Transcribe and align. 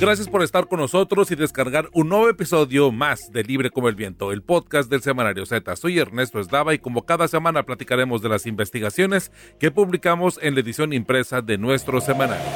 Gracias 0.00 0.28
por 0.28 0.44
estar 0.44 0.68
con 0.68 0.78
nosotros 0.78 1.28
y 1.32 1.34
descargar 1.34 1.88
un 1.92 2.08
nuevo 2.08 2.28
episodio 2.28 2.92
más 2.92 3.32
de 3.32 3.42
Libre 3.42 3.70
como 3.70 3.88
el 3.88 3.96
Viento, 3.96 4.30
el 4.30 4.42
podcast 4.42 4.88
del 4.88 5.02
Semanario 5.02 5.44
Z. 5.44 5.74
Soy 5.74 5.98
Ernesto 5.98 6.38
Esdava 6.38 6.72
y 6.72 6.78
como 6.78 7.04
cada 7.04 7.26
semana 7.26 7.64
platicaremos 7.64 8.22
de 8.22 8.28
las 8.28 8.46
investigaciones 8.46 9.32
que 9.58 9.72
publicamos 9.72 10.38
en 10.40 10.54
la 10.54 10.60
edición 10.60 10.92
impresa 10.92 11.42
de 11.42 11.58
nuestro 11.58 12.00
semanario. 12.00 12.46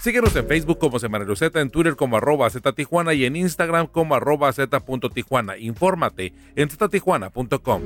Síguenos 0.00 0.36
en 0.36 0.46
Facebook 0.46 0.78
como 0.78 0.98
Semanario 0.98 1.34
Z, 1.34 1.58
en 1.58 1.70
Twitter 1.70 1.96
como 1.96 2.18
arroba 2.18 2.50
Z 2.50 2.74
y 3.14 3.24
en 3.24 3.36
Instagram 3.36 3.86
como 3.86 4.14
arroba 4.14 4.52
Z.Tijuana. 4.52 5.56
Infórmate 5.56 6.34
en 6.56 6.68
ztijuana.com. 6.68 7.82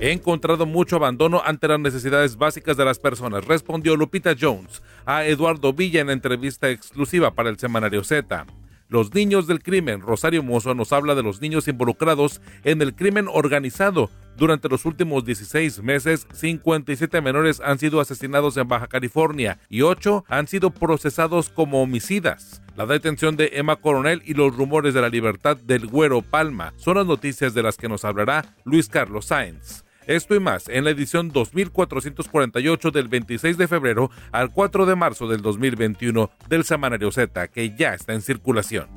He 0.00 0.10
encontrado 0.10 0.66
mucho 0.66 0.96
abandono 0.96 1.40
ante 1.44 1.68
las 1.68 1.78
necesidades 1.78 2.36
básicas 2.36 2.76
de 2.76 2.84
las 2.84 2.98
personas, 2.98 3.44
respondió 3.46 3.96
Lupita 3.96 4.34
Jones 4.38 4.82
a 5.06 5.24
Eduardo 5.24 5.72
Villa 5.72 6.00
en 6.00 6.10
entrevista 6.10 6.68
exclusiva 6.68 7.34
para 7.34 7.48
el 7.48 7.58
semanario 7.58 8.02
Z. 8.02 8.44
Los 8.88 9.14
niños 9.14 9.46
del 9.46 9.62
crimen. 9.62 10.02
Rosario 10.02 10.42
Mozo 10.42 10.74
nos 10.74 10.92
habla 10.92 11.14
de 11.14 11.22
los 11.22 11.40
niños 11.40 11.68
involucrados 11.68 12.40
en 12.64 12.82
el 12.82 12.94
crimen 12.94 13.28
organizado. 13.32 14.10
Durante 14.36 14.68
los 14.68 14.84
últimos 14.84 15.24
16 15.24 15.82
meses, 15.82 16.26
57 16.32 17.20
menores 17.20 17.60
han 17.64 17.78
sido 17.78 18.00
asesinados 18.00 18.56
en 18.56 18.68
Baja 18.68 18.88
California 18.88 19.58
y 19.68 19.82
8 19.82 20.24
han 20.28 20.48
sido 20.48 20.70
procesados 20.70 21.48
como 21.48 21.82
homicidas. 21.82 22.63
La 22.76 22.86
detención 22.86 23.36
de 23.36 23.50
Emma 23.54 23.76
Coronel 23.76 24.20
y 24.24 24.34
los 24.34 24.56
rumores 24.56 24.94
de 24.94 25.00
la 25.00 25.08
libertad 25.08 25.56
del 25.56 25.86
Güero 25.86 26.22
Palma 26.22 26.74
son 26.76 26.96
las 26.96 27.06
noticias 27.06 27.54
de 27.54 27.62
las 27.62 27.76
que 27.76 27.88
nos 27.88 28.04
hablará 28.04 28.56
Luis 28.64 28.88
Carlos 28.88 29.26
Sáenz. 29.26 29.84
Esto 30.08 30.34
y 30.34 30.40
más 30.40 30.68
en 30.68 30.82
la 30.84 30.90
edición 30.90 31.30
2448 31.30 32.90
del 32.90 33.08
26 33.08 33.56
de 33.56 33.68
febrero 33.68 34.10
al 34.32 34.50
4 34.50 34.86
de 34.86 34.96
marzo 34.96 35.28
del 35.28 35.40
2021 35.40 36.30
del 36.48 36.64
Semanario 36.64 37.12
Z, 37.12 37.48
que 37.48 37.74
ya 37.76 37.94
está 37.94 38.12
en 38.12 38.22
circulación. 38.22 38.88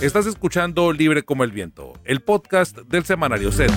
Estás 0.00 0.26
escuchando 0.26 0.92
Libre 0.92 1.24
como 1.24 1.42
el 1.42 1.50
Viento, 1.50 1.94
el 2.04 2.20
podcast 2.20 2.78
del 2.78 3.04
Semanario 3.04 3.50
Z. 3.50 3.72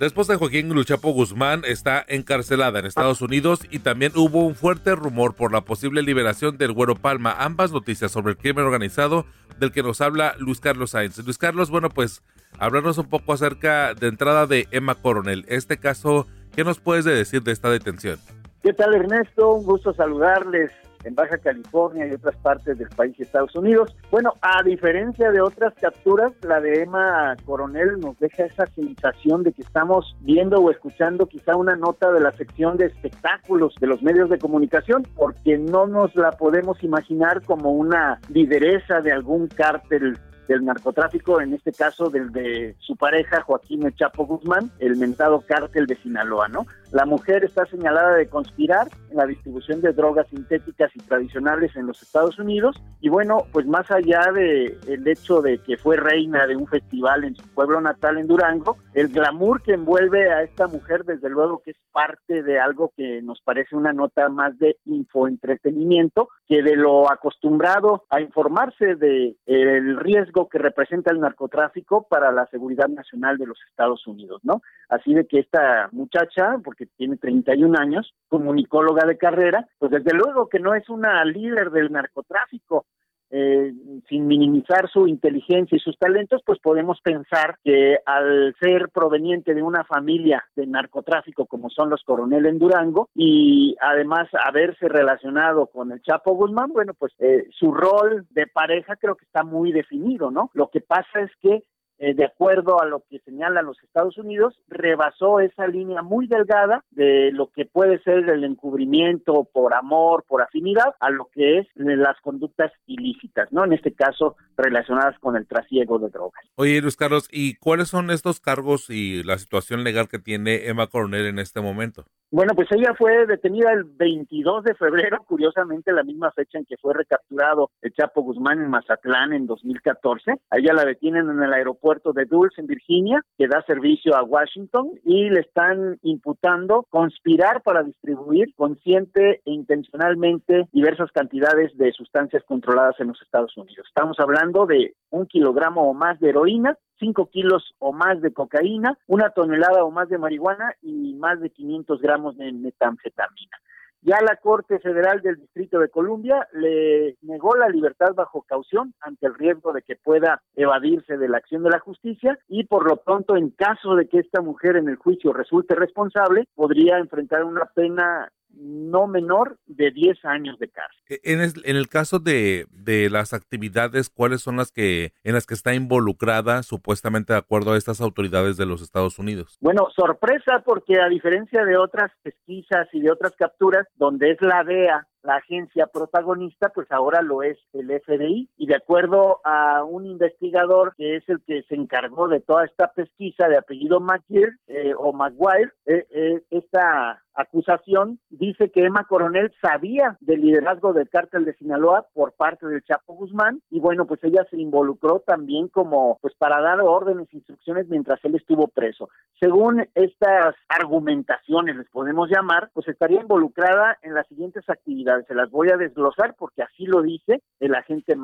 La 0.00 0.06
esposa 0.06 0.32
de 0.32 0.38
Joaquín 0.38 0.70
Luchapo 0.70 1.12
Guzmán 1.12 1.60
está 1.66 2.02
encarcelada 2.08 2.78
en 2.78 2.86
Estados 2.86 3.20
Unidos 3.20 3.60
y 3.70 3.80
también 3.80 4.12
hubo 4.16 4.46
un 4.46 4.54
fuerte 4.54 4.94
rumor 4.94 5.34
por 5.34 5.52
la 5.52 5.60
posible 5.60 6.00
liberación 6.00 6.56
del 6.56 6.72
Güero 6.72 6.94
Palma. 6.94 7.36
Ambas 7.38 7.70
noticias 7.70 8.10
sobre 8.10 8.30
el 8.30 8.38
crimen 8.38 8.64
organizado 8.64 9.26
del 9.58 9.72
que 9.72 9.82
nos 9.82 10.00
habla 10.00 10.34
Luis 10.38 10.58
Carlos 10.58 10.92
Sainz. 10.92 11.18
Luis 11.18 11.36
Carlos, 11.36 11.68
bueno, 11.68 11.90
pues 11.90 12.22
hablarnos 12.58 12.96
un 12.96 13.10
poco 13.10 13.34
acerca 13.34 13.92
de 13.92 14.06
entrada 14.06 14.46
de 14.46 14.68
Emma 14.70 14.94
Coronel. 14.94 15.44
Este 15.48 15.76
caso, 15.76 16.26
¿qué 16.56 16.64
nos 16.64 16.80
puedes 16.80 17.04
decir 17.04 17.42
de 17.42 17.52
esta 17.52 17.68
detención? 17.68 18.18
¿Qué 18.62 18.72
tal 18.72 18.94
Ernesto? 18.94 19.52
Un 19.52 19.66
gusto 19.66 19.92
saludarles 19.92 20.72
en 21.04 21.14
Baja 21.14 21.38
California 21.38 22.06
y 22.06 22.12
otras 22.12 22.36
partes 22.36 22.78
del 22.78 22.88
país 22.90 23.16
de 23.16 23.24
Estados 23.24 23.54
Unidos. 23.54 23.96
Bueno, 24.10 24.34
a 24.40 24.62
diferencia 24.62 25.30
de 25.30 25.40
otras 25.40 25.74
capturas, 25.80 26.32
la 26.42 26.60
de 26.60 26.82
Emma 26.82 27.36
Coronel 27.44 28.00
nos 28.00 28.18
deja 28.18 28.44
esa 28.44 28.66
sensación 28.66 29.42
de 29.42 29.52
que 29.52 29.62
estamos 29.62 30.16
viendo 30.20 30.58
o 30.60 30.70
escuchando 30.70 31.26
quizá 31.26 31.56
una 31.56 31.76
nota 31.76 32.12
de 32.12 32.20
la 32.20 32.32
sección 32.32 32.76
de 32.76 32.86
espectáculos 32.86 33.74
de 33.80 33.86
los 33.86 34.02
medios 34.02 34.30
de 34.30 34.38
comunicación, 34.38 35.06
porque 35.16 35.58
no 35.58 35.86
nos 35.86 36.14
la 36.16 36.32
podemos 36.32 36.82
imaginar 36.82 37.42
como 37.42 37.72
una 37.72 38.20
lideresa 38.28 39.00
de 39.00 39.12
algún 39.12 39.48
cártel 39.48 40.18
del 40.48 40.64
narcotráfico, 40.64 41.40
en 41.40 41.54
este 41.54 41.72
caso 41.72 42.10
del 42.10 42.32
de 42.32 42.74
su 42.80 42.96
pareja 42.96 43.40
Joaquín 43.42 43.88
Chapo 43.94 44.26
Guzmán, 44.26 44.70
el 44.80 44.96
mentado 44.96 45.42
cártel 45.46 45.86
de 45.86 45.94
Sinaloa, 45.96 46.48
¿no? 46.48 46.66
La 46.92 47.06
mujer 47.06 47.44
está 47.44 47.66
señalada 47.66 48.16
de 48.16 48.28
conspirar 48.28 48.88
en 49.10 49.16
la 49.16 49.26
distribución 49.26 49.80
de 49.80 49.92
drogas 49.92 50.26
sintéticas 50.28 50.90
y 50.94 50.98
tradicionales 50.98 51.74
en 51.76 51.86
los 51.86 52.02
Estados 52.02 52.38
Unidos 52.38 52.82
y 53.00 53.08
bueno, 53.08 53.44
pues 53.52 53.64
más 53.66 53.90
allá 53.90 54.32
de 54.32 54.76
el 54.88 55.06
hecho 55.06 55.40
de 55.40 55.58
que 55.58 55.76
fue 55.76 55.96
reina 55.96 56.46
de 56.48 56.56
un 56.56 56.66
festival 56.66 57.24
en 57.24 57.36
su 57.36 57.46
pueblo 57.54 57.80
natal 57.80 58.18
en 58.18 58.26
Durango, 58.26 58.76
el 58.94 59.08
glamour 59.08 59.62
que 59.62 59.74
envuelve 59.74 60.32
a 60.32 60.42
esta 60.42 60.66
mujer 60.66 61.04
desde 61.04 61.30
luego 61.30 61.62
que 61.64 61.70
es 61.72 61.76
parte 61.92 62.42
de 62.42 62.58
algo 62.58 62.92
que 62.96 63.22
nos 63.22 63.40
parece 63.40 63.76
una 63.76 63.92
nota 63.92 64.28
más 64.28 64.58
de 64.58 64.76
infoentretenimiento 64.86 66.28
que 66.46 66.62
de 66.62 66.74
lo 66.74 67.10
acostumbrado 67.10 68.04
a 68.10 68.20
informarse 68.20 68.96
de 68.96 69.36
el 69.46 69.96
riesgo 69.98 70.48
que 70.48 70.58
representa 70.58 71.12
el 71.12 71.20
narcotráfico 71.20 72.06
para 72.08 72.32
la 72.32 72.46
seguridad 72.46 72.88
nacional 72.88 73.38
de 73.38 73.46
los 73.46 73.58
Estados 73.70 74.06
Unidos, 74.06 74.40
¿no? 74.42 74.60
Así 74.88 75.14
de 75.14 75.26
que 75.26 75.38
esta 75.38 75.88
muchacha, 75.92 76.58
porque 76.64 76.79
tiene 76.86 77.16
31 77.16 77.78
años, 77.78 78.14
comunicóloga 78.28 79.06
de 79.06 79.18
carrera, 79.18 79.68
pues 79.78 79.90
desde 79.90 80.14
luego 80.14 80.48
que 80.48 80.60
no 80.60 80.74
es 80.74 80.88
una 80.88 81.24
líder 81.24 81.70
del 81.70 81.92
narcotráfico, 81.92 82.86
eh, 83.32 83.72
sin 84.08 84.26
minimizar 84.26 84.90
su 84.90 85.06
inteligencia 85.06 85.76
y 85.76 85.78
sus 85.78 85.96
talentos, 85.96 86.42
pues 86.44 86.58
podemos 86.58 87.00
pensar 87.00 87.58
que 87.62 87.98
al 88.04 88.56
ser 88.58 88.88
proveniente 88.88 89.54
de 89.54 89.62
una 89.62 89.84
familia 89.84 90.44
de 90.56 90.66
narcotráfico 90.66 91.46
como 91.46 91.70
son 91.70 91.90
los 91.90 92.02
coronel 92.02 92.46
en 92.46 92.58
Durango 92.58 93.08
y 93.14 93.76
además 93.80 94.28
haberse 94.44 94.88
relacionado 94.88 95.68
con 95.68 95.92
el 95.92 96.02
Chapo 96.02 96.34
Guzmán, 96.34 96.72
bueno, 96.72 96.92
pues 96.94 97.12
eh, 97.20 97.46
su 97.52 97.72
rol 97.72 98.26
de 98.30 98.48
pareja 98.48 98.96
creo 98.96 99.14
que 99.14 99.26
está 99.26 99.44
muy 99.44 99.70
definido, 99.70 100.32
¿no? 100.32 100.50
Lo 100.52 100.68
que 100.68 100.80
pasa 100.80 101.20
es 101.20 101.30
que 101.40 101.62
eh, 102.02 102.14
de 102.14 102.24
acuerdo 102.24 102.80
a 102.80 102.86
lo 102.86 103.04
que 103.10 103.18
señalan 103.20 103.66
los 103.66 103.76
Estados 103.82 104.16
Unidos, 104.16 104.58
rebasó 104.68 105.38
esa 105.40 105.66
línea 105.66 106.00
muy 106.00 106.26
delgada 106.26 106.82
de 106.92 107.30
lo 107.30 107.50
que 107.50 107.66
puede 107.66 108.02
ser 108.02 108.26
el 108.30 108.42
encubrimiento 108.44 109.46
por 109.52 109.74
amor, 109.74 110.24
por 110.26 110.40
afinidad, 110.40 110.94
a 110.98 111.10
lo 111.10 111.26
que 111.26 111.58
es 111.58 111.66
las 111.74 112.18
conductas 112.22 112.72
ilícitas, 112.86 113.52
¿no? 113.52 113.66
En 113.66 113.74
este 113.74 113.92
caso, 113.92 114.36
relacionadas 114.56 115.18
con 115.18 115.36
el 115.36 115.46
trasiego 115.46 115.98
de 115.98 116.08
drogas. 116.08 116.42
Oye, 116.54 116.80
Luis 116.80 116.96
Carlos, 116.96 117.28
¿y 117.30 117.56
cuáles 117.56 117.88
son 117.88 118.10
estos 118.10 118.40
cargos 118.40 118.88
y 118.88 119.22
la 119.22 119.36
situación 119.36 119.84
legal 119.84 120.08
que 120.08 120.18
tiene 120.18 120.68
Emma 120.68 120.86
Coronel 120.86 121.26
en 121.26 121.38
este 121.38 121.60
momento? 121.60 122.06
Bueno, 122.32 122.52
pues 122.54 122.68
ella 122.70 122.94
fue 122.96 123.26
detenida 123.26 123.72
el 123.72 123.82
22 123.82 124.62
de 124.62 124.76
febrero, 124.76 125.18
curiosamente 125.26 125.92
la 125.92 126.04
misma 126.04 126.30
fecha 126.30 126.58
en 126.58 126.64
que 126.64 126.76
fue 126.76 126.94
recapturado 126.94 127.70
el 127.82 127.92
Chapo 127.92 128.22
Guzmán 128.22 128.60
en 128.60 128.70
Mazatlán 128.70 129.32
en 129.32 129.48
2014. 129.48 130.36
A 130.48 130.58
ella 130.58 130.72
la 130.72 130.84
detienen 130.84 131.28
en 131.28 131.42
el 131.42 131.52
aeropuerto 131.52 132.12
de 132.12 132.26
Dulce, 132.26 132.60
en 132.60 132.68
Virginia, 132.68 133.20
que 133.36 133.48
da 133.48 133.64
servicio 133.66 134.14
a 134.14 134.22
Washington, 134.22 134.92
y 135.04 135.28
le 135.28 135.40
están 135.40 135.98
imputando 136.02 136.86
conspirar 136.88 137.62
para 137.62 137.82
distribuir 137.82 138.54
consciente 138.54 139.40
e 139.44 139.50
intencionalmente 139.50 140.68
diversas 140.70 141.10
cantidades 141.10 141.76
de 141.78 141.90
sustancias 141.90 142.44
controladas 142.44 142.94
en 143.00 143.08
los 143.08 143.20
Estados 143.22 143.56
Unidos. 143.56 143.86
Estamos 143.88 144.20
hablando 144.20 144.66
de 144.66 144.94
un 145.10 145.26
kilogramo 145.26 145.90
o 145.90 145.94
más 145.94 146.20
de 146.20 146.28
heroína, 146.28 146.78
5 147.00 147.30
kilos 147.30 147.74
o 147.78 147.92
más 147.92 148.20
de 148.20 148.32
cocaína, 148.32 148.96
una 149.08 149.30
tonelada 149.30 149.84
o 149.84 149.90
más 149.90 150.08
de 150.08 150.18
marihuana 150.18 150.74
y 150.82 151.14
más 151.14 151.40
de 151.40 151.50
500 151.50 152.00
gramos 152.00 152.36
de 152.36 152.52
metanfetamina. 152.52 153.56
Ya 154.02 154.18
la 154.22 154.36
Corte 154.36 154.78
Federal 154.78 155.20
del 155.20 155.36
Distrito 155.36 155.78
de 155.78 155.90
Columbia 155.90 156.48
le 156.54 157.16
negó 157.20 157.54
la 157.54 157.68
libertad 157.68 158.14
bajo 158.14 158.42
caución 158.42 158.94
ante 159.00 159.26
el 159.26 159.34
riesgo 159.34 159.74
de 159.74 159.82
que 159.82 159.96
pueda 159.96 160.40
evadirse 160.54 161.18
de 161.18 161.28
la 161.28 161.36
acción 161.36 161.62
de 161.62 161.70
la 161.70 161.80
justicia 161.80 162.38
y 162.48 162.64
por 162.64 162.88
lo 162.88 162.96
pronto 162.96 163.36
en 163.36 163.50
caso 163.50 163.96
de 163.96 164.08
que 164.08 164.20
esta 164.20 164.40
mujer 164.40 164.76
en 164.76 164.88
el 164.88 164.96
juicio 164.96 165.34
resulte 165.34 165.74
responsable 165.74 166.46
podría 166.54 166.96
enfrentar 166.96 167.44
una 167.44 167.66
pena 167.66 168.30
no 168.54 169.06
menor 169.06 169.58
de 169.66 169.90
10 169.90 170.24
años 170.24 170.58
de 170.58 170.68
cárcel. 170.68 171.00
E, 171.08 171.20
en 171.24 171.40
el, 171.40 171.52
en 171.64 171.76
el 171.76 171.88
caso 171.88 172.18
de, 172.18 172.66
de, 172.70 173.10
las 173.10 173.32
actividades, 173.32 174.10
¿cuáles 174.10 174.42
son 174.42 174.56
las 174.56 174.72
que 174.72 175.12
en 175.24 175.34
las 175.34 175.46
que 175.46 175.54
está 175.54 175.74
involucrada 175.74 176.62
supuestamente 176.62 177.32
de 177.32 177.38
acuerdo 177.38 177.72
a 177.72 177.78
estas 177.78 178.00
autoridades 178.00 178.56
de 178.56 178.66
los 178.66 178.82
Estados 178.82 179.18
Unidos? 179.18 179.56
Bueno, 179.60 179.88
sorpresa 179.94 180.62
porque 180.64 181.00
a 181.00 181.08
diferencia 181.08 181.64
de 181.64 181.76
otras 181.76 182.10
pesquisas 182.22 182.88
y 182.92 183.00
de 183.00 183.10
otras 183.10 183.34
capturas 183.36 183.86
donde 183.96 184.32
es 184.32 184.40
la 184.40 184.64
DEA 184.64 185.06
la 185.22 185.36
agencia 185.36 185.86
protagonista, 185.86 186.70
pues 186.70 186.90
ahora 186.90 187.22
lo 187.22 187.42
es 187.42 187.58
el 187.72 187.88
FBI. 188.00 188.48
Y 188.56 188.66
de 188.66 188.76
acuerdo 188.76 189.40
a 189.44 189.84
un 189.84 190.06
investigador 190.06 190.94
que 190.96 191.16
es 191.16 191.28
el 191.28 191.40
que 191.46 191.62
se 191.64 191.74
encargó 191.74 192.28
de 192.28 192.40
toda 192.40 192.64
esta 192.64 192.92
pesquisa 192.92 193.48
de 193.48 193.58
apellido 193.58 194.00
McGear 194.00 194.50
eh, 194.68 194.94
o 194.96 195.12
McGuire, 195.12 195.72
eh, 195.86 196.06
eh, 196.10 196.42
esta 196.50 197.22
acusación 197.42 198.18
dice 198.30 198.70
que 198.70 198.84
Emma 198.84 199.04
Coronel 199.04 199.52
sabía 199.60 200.16
del 200.20 200.40
liderazgo 200.40 200.92
del 200.92 201.08
cártel 201.08 201.44
de 201.44 201.54
Sinaloa 201.54 202.06
por 202.12 202.32
parte 202.32 202.66
del 202.66 202.82
Chapo 202.82 203.14
Guzmán 203.14 203.62
y 203.70 203.80
bueno, 203.80 204.06
pues 204.06 204.22
ella 204.24 204.46
se 204.50 204.56
involucró 204.56 205.20
también 205.20 205.68
como 205.68 206.18
pues 206.20 206.34
para 206.36 206.60
dar 206.60 206.80
órdenes, 206.80 207.32
instrucciones 207.32 207.88
mientras 207.88 208.24
él 208.24 208.34
estuvo 208.34 208.68
preso. 208.68 209.08
Según 209.38 209.86
estas 209.94 210.54
argumentaciones, 210.68 211.76
les 211.76 211.88
podemos 211.88 212.28
llamar, 212.30 212.70
pues 212.72 212.88
estaría 212.88 213.20
involucrada 213.20 213.98
en 214.02 214.14
las 214.14 214.26
siguientes 214.28 214.68
actividades. 214.68 215.26
Se 215.26 215.34
las 215.34 215.50
voy 215.50 215.68
a 215.70 215.76
desglosar 215.76 216.34
porque 216.38 216.62
así 216.62 216.86
lo 216.86 217.02
dice 217.02 217.42
el 217.58 217.74
agente 217.74 218.16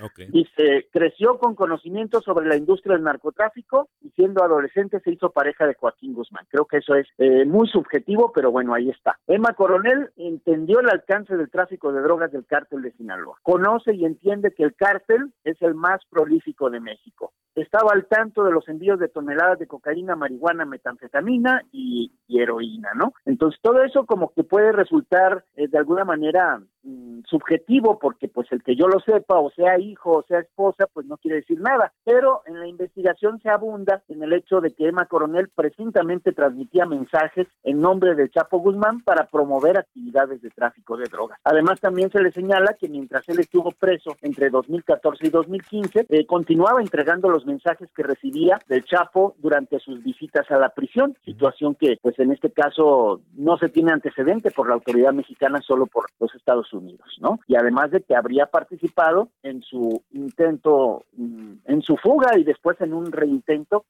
McGuire. 0.00 0.30
Y 0.32 0.46
creció 0.92 1.38
con 1.38 1.54
conocimiento 1.54 2.20
sobre 2.20 2.46
la 2.46 2.56
industria 2.56 2.94
del 2.94 3.04
narcotráfico 3.04 3.88
y 4.00 4.10
siendo 4.10 4.42
adolescente 4.42 5.00
se 5.00 5.12
hizo 5.12 5.30
pareja 5.30 5.66
de 5.66 5.74
Joaquín 5.74 6.14
Guzmán. 6.14 6.46
Creo 6.50 6.66
que 6.66 6.78
eso 6.78 6.94
es 6.94 7.06
eh, 7.18 7.44
muy 7.44 7.68
subjetivo, 7.68 8.32
pero 8.34 8.50
bueno, 8.50 8.74
ahí 8.74 8.90
está. 8.90 9.18
Emma 9.26 9.54
Coronel 9.54 10.10
entendió 10.16 10.80
el 10.80 10.90
alcance 10.90 11.36
del 11.36 11.50
tráfico 11.50 11.92
de 11.92 12.02
drogas 12.02 12.32
del 12.32 12.46
cártel 12.46 12.82
de 12.82 12.92
Sinaloa. 12.92 13.38
Conoce 13.42 13.94
y 13.94 14.04
entiende 14.04 14.52
que 14.52 14.64
el 14.64 14.74
cártel 14.74 15.32
es 15.44 15.60
el 15.62 15.74
más 15.74 16.00
prolífico 16.10 16.70
de 16.70 16.80
México 16.80 17.32
estaba 17.54 17.92
al 17.92 18.06
tanto 18.06 18.44
de 18.44 18.52
los 18.52 18.68
envíos 18.68 18.98
de 18.98 19.08
toneladas 19.08 19.58
de 19.58 19.66
cocaína, 19.66 20.16
marihuana, 20.16 20.64
metanfetamina 20.64 21.62
y, 21.72 22.12
heroína, 22.28 22.90
¿no? 22.96 23.14
Entonces 23.24 23.60
todo 23.62 23.84
eso 23.84 24.06
como 24.06 24.32
que 24.32 24.42
puede 24.42 24.72
resultar 24.72 25.44
eh, 25.54 25.68
de 25.68 25.78
alguna 25.78 26.04
manera 26.04 26.60
mm, 26.82 27.20
subjetivo 27.26 27.98
porque 28.00 28.26
pues 28.26 28.50
el 28.50 28.62
que 28.62 28.74
yo 28.74 28.88
lo 28.88 28.98
sepa 29.00 29.38
o 29.38 29.50
sea 29.50 29.78
hijo 29.90 30.18
o 30.18 30.22
sea 30.22 30.40
esposa 30.40 30.86
pues 30.92 31.06
no 31.06 31.16
quiere 31.16 31.38
decir 31.38 31.60
nada, 31.60 31.92
pero 32.04 32.42
en 32.46 32.60
la 32.60 32.66
investigación 32.66 33.40
se 33.40 33.50
abunda 33.50 34.02
en 34.08 34.22
el 34.22 34.32
hecho 34.32 34.60
de 34.60 34.72
que 34.72 34.88
Emma 34.88 35.06
Coronel 35.06 35.48
presuntamente 35.54 36.32
transmitía 36.32 36.86
mensajes 36.86 37.46
en 37.62 37.80
nombre 37.80 38.14
de 38.14 38.30
Chapo 38.30 38.58
Guzmán 38.58 39.02
para 39.02 39.26
promover 39.26 39.78
actividades 39.78 40.42
de 40.42 40.50
tráfico 40.50 40.96
de 40.96 41.04
drogas. 41.04 41.38
Además 41.44 41.80
también 41.80 42.10
se 42.10 42.22
le 42.22 42.32
señala 42.32 42.74
que 42.78 42.88
mientras 42.88 43.28
él 43.28 43.40
estuvo 43.40 43.70
preso 43.72 44.16
entre 44.22 44.50
2014 44.50 45.26
y 45.26 45.30
2015 45.30 46.06
eh, 46.08 46.26
continuaba 46.26 46.80
entregando 46.80 47.28
los 47.28 47.46
mensajes 47.46 47.88
que 47.94 48.02
recibía 48.02 48.58
del 48.68 48.84
Chapo 48.84 49.34
durante 49.38 49.78
sus 49.78 50.02
visitas 50.02 50.50
a 50.50 50.58
la 50.58 50.70
prisión, 50.70 51.16
situación 51.24 51.74
que 51.74 51.96
pues 52.00 52.18
en 52.18 52.32
este 52.32 52.50
caso 52.50 53.20
no 53.34 53.56
se 53.58 53.68
tiene 53.68 53.92
antecedente 53.92 54.50
por 54.50 54.68
la 54.68 54.74
autoridad 54.74 55.12
mexicana, 55.12 55.60
solo 55.60 55.86
por 55.86 56.06
los 56.20 56.34
Estados 56.34 56.72
Unidos, 56.72 57.08
¿no? 57.20 57.40
Y 57.46 57.56
además 57.56 57.90
de 57.90 58.02
que 58.02 58.16
habría 58.16 58.46
participado 58.46 59.28
en 59.42 59.62
su 59.62 59.73
intento, 60.10 61.04
mm, 61.12 61.54
en 61.64 61.82
su 61.82 61.96
fuga 61.96 62.38
y 62.38 62.44
después 62.44 62.80
en 62.80 62.92
un 62.92 63.12
reintento 63.12 63.86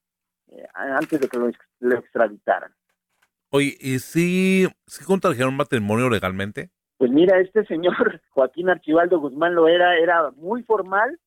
eh, 0.48 0.66
antes 0.74 1.20
de 1.20 1.28
que 1.28 1.38
lo, 1.38 1.48
extraditaran. 1.98 2.72
Oye, 3.50 3.76
¿y 3.80 3.98
si, 3.98 4.66
si 4.86 5.04
contrajeron 5.04 5.56
matrimonio 5.56 6.10
legalmente? 6.10 6.70
Pues 6.96 7.10
mira, 7.10 7.38
este 7.40 7.64
señor 7.66 8.20
Joaquín 8.30 8.68
Archibaldo 8.68 9.20
Guzmán 9.20 9.54
lo 9.54 9.68
era, 9.68 9.96
era 9.96 10.30
muy 10.32 10.62
formal, 10.62 11.18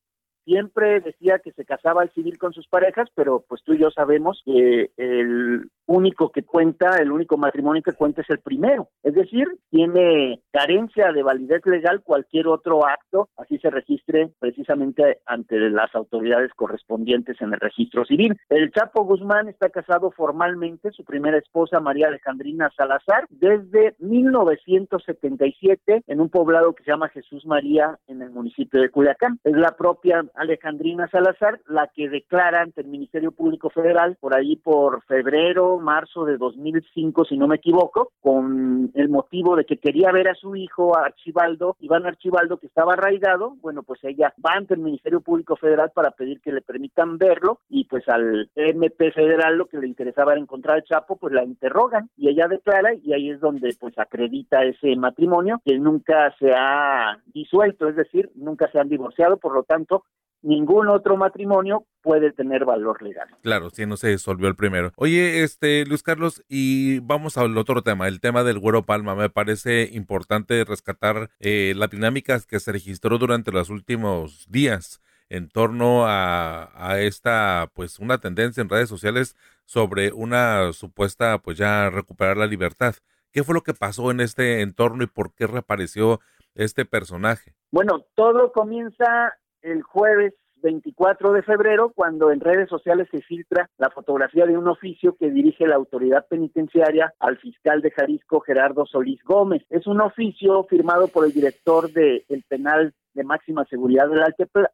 siempre 0.46 1.02
decía 1.02 1.40
que 1.40 1.52
se 1.52 1.66
casaba 1.66 2.02
al 2.02 2.12
civil 2.12 2.38
con 2.38 2.54
sus 2.54 2.68
parejas, 2.68 3.10
pero 3.16 3.46
pues 3.48 3.62
tú 3.64 3.74
y 3.74 3.80
yo 3.80 3.92
sabemos 3.92 4.42
que 4.46 4.92
el 4.98 5.70
único 5.88 6.32
que 6.32 6.44
cuenta, 6.44 6.98
el 7.00 7.12
único 7.12 7.38
matrimonio 7.38 7.82
que 7.82 7.94
cuenta 7.94 8.22
es 8.22 8.30
el 8.30 8.40
primero. 8.40 8.90
Es 9.04 9.16
decir, 9.16 9.48
tiene 9.70 10.42
carencia 10.52 11.12
de 11.12 11.24
validez 11.24 11.66
legal 11.66 12.02
cualquier 12.04 12.48
otro 12.48 12.86
acto, 12.86 13.30
así 13.38 13.58
se 13.60 13.70
registre 13.70 14.32
precisamente 14.40 15.22
ante 15.26 15.58
las 15.70 15.94
autoridades 15.96 16.52
correspondientes 16.54 17.42
en 17.42 17.54
el 17.54 17.60
registro 17.60 18.06
civil. 18.06 18.38
El 18.50 18.72
Chapo 18.72 19.06
Guzmán 19.06 19.48
está 19.48 19.70
casado 19.70 20.12
formalmente, 20.12 20.92
su 20.92 21.04
primera 21.04 21.38
esposa 21.38 21.80
María 21.80 22.08
Alejandrina 22.08 22.70
Salazar, 22.76 23.26
desde 23.30 23.96
1977 24.00 26.04
en 26.08 26.22
un 26.22 26.30
poblado 26.30 26.74
que 26.74 26.84
se 26.84 26.92
llama 26.92 27.10
Jesús 27.10 27.46
María 27.46 27.98
en 28.08 28.22
el 28.22 28.32
municipio 28.32 28.82
de 28.82 28.90
Culiacán. 28.90 29.40
Es 29.44 29.56
la 29.56 29.76
propia 29.78 30.26
Alejandrina 30.36 31.08
Salazar 31.08 31.60
la 31.68 31.88
que 31.88 32.10
declara 32.10 32.62
ante 32.62 32.82
el 32.82 32.88
Ministerio 32.88 33.32
Público 33.32 33.70
Federal 33.70 34.18
por 34.20 34.36
ahí 34.36 34.58
por 34.58 35.04
febrero 35.06 35.77
marzo 35.80 36.26
de 36.26 36.38
2005, 36.38 37.26
si 37.26 37.38
no 37.38 37.48
me 37.48 37.58
equivoco, 37.58 38.12
con 38.22 38.92
el 38.94 39.10
motivo 39.10 39.56
de 39.56 39.66
que 39.66 39.78
quería 39.78 40.12
ver 40.12 40.30
a 40.30 40.36
su 40.36 40.56
hijo, 40.56 40.98
Archibaldo, 40.98 41.76
Iván 41.80 42.06
Archibaldo, 42.06 42.58
que 42.58 42.68
estaba 42.68 42.94
arraigado. 42.94 43.56
Bueno, 43.62 43.84
pues 43.84 44.04
ella 44.04 44.34
va 44.46 44.56
ante 44.56 44.74
el 44.74 44.82
Ministerio 44.82 45.22
Público 45.22 45.56
Federal 45.56 45.92
para 45.94 46.12
pedir 46.12 46.42
que 46.42 46.52
le 46.52 46.62
permitan 46.62 47.18
verlo 47.18 47.60
y 47.70 47.86
pues 47.86 48.08
al 48.10 48.50
MP 48.56 49.12
federal 49.12 49.58
lo 49.58 49.66
que 49.68 49.78
le 49.78 49.88
interesaba 49.88 50.34
era 50.34 50.42
encontrar 50.42 50.78
al 50.78 50.84
Chapo, 50.84 51.16
pues 51.18 51.34
la 51.34 51.44
interrogan 51.44 52.10
y 52.18 52.30
ella 52.30 52.48
declara 52.48 52.94
y 52.94 53.14
ahí 53.14 53.30
es 53.30 53.40
donde 53.40 53.76
pues 53.80 53.98
acredita 53.98 54.64
ese 54.64 54.96
matrimonio 54.96 55.62
que 55.66 55.78
nunca 55.78 56.34
se 56.40 56.54
ha 56.54 57.20
disuelto, 57.34 57.88
es 57.88 57.96
decir, 57.96 58.32
nunca 58.36 58.70
se 58.72 58.80
han 58.80 58.90
divorciado, 58.90 59.38
por 59.38 59.54
lo 59.54 59.64
tanto, 59.64 60.04
ningún 60.42 60.88
otro 60.88 61.18
matrimonio 61.18 61.86
puede 62.02 62.32
tener 62.32 62.66
valor 62.66 63.02
legal. 63.02 63.28
Claro, 63.42 63.70
si 63.70 63.86
no 63.86 63.98
se 63.98 64.10
disolvió 64.10 64.48
el 64.48 64.56
primero. 64.56 64.92
Oye, 64.96 65.44
este 65.44 65.86
Luis 65.86 66.04
Carlos, 66.04 66.44
y 66.48 67.00
vamos 67.00 67.38
al 67.38 67.58
otro 67.58 67.82
tema, 67.82 68.08
el 68.08 68.22
tema 68.22 68.44
del 68.44 68.60
Güero 68.60 68.84
Palma. 68.84 69.16
Me 69.16 69.30
parece 69.30 69.90
importante 69.92 70.64
rescatar 70.64 71.30
eh, 71.40 71.74
la 71.76 71.88
dinámica 71.88 72.40
que 72.48 72.60
se 72.60 72.72
registró 72.72 73.18
durante 73.18 73.52
los 73.52 73.70
últimos 73.70 74.48
días 74.50 75.02
en 75.30 75.50
torno 75.50 76.06
a, 76.06 76.72
a, 76.74 77.02
esta, 77.02 77.70
pues, 77.74 78.00
una 78.00 78.18
tendencia 78.18 78.62
en 78.62 78.70
redes 78.70 78.88
sociales 78.88 79.36
sobre 79.66 80.14
una 80.14 80.72
supuesta, 80.72 81.38
pues, 81.40 81.58
ya 81.58 81.90
recuperar 81.90 82.38
la 82.38 82.48
libertad. 82.48 82.96
¿Qué 83.32 83.44
fue 83.44 83.54
lo 83.54 83.62
que 83.62 83.74
pasó 83.74 84.10
en 84.12 84.22
este 84.22 84.62
entorno 84.62 85.04
y 85.04 85.08
por 85.08 85.34
qué 85.34 85.48
reapareció 85.48 86.22
este 86.56 86.86
personaje? 86.86 87.54
Bueno, 87.72 88.06
todo 88.16 88.54
comienza 88.54 89.34
el 89.72 89.82
jueves 89.84 90.34
24 90.62 91.34
de 91.34 91.44
febrero, 91.44 91.92
cuando 91.94 92.32
en 92.32 92.40
redes 92.40 92.70
sociales 92.70 93.08
se 93.12 93.22
filtra 93.22 93.70
la 93.78 93.90
fotografía 93.90 94.46
de 94.46 94.58
un 94.58 94.68
oficio 94.68 95.16
que 95.16 95.30
dirige 95.30 95.68
la 95.68 95.76
autoridad 95.76 96.26
penitenciaria 96.28 97.14
al 97.20 97.38
fiscal 97.38 97.82
de 97.82 97.92
Jalisco, 97.92 98.42
Gerardo 98.42 98.86
Solís 98.86 99.22
Gómez. 99.24 99.64
Es 99.70 99.88
un 99.88 100.02
oficio 100.02 100.64
firmado 100.64 101.08
por 101.08 101.26
el 101.26 101.32
director 101.32 101.92
del 101.92 102.44
penal 102.48 102.94
de 103.18 103.24
máxima 103.24 103.66
seguridad 103.66 104.08
del, 104.08 104.24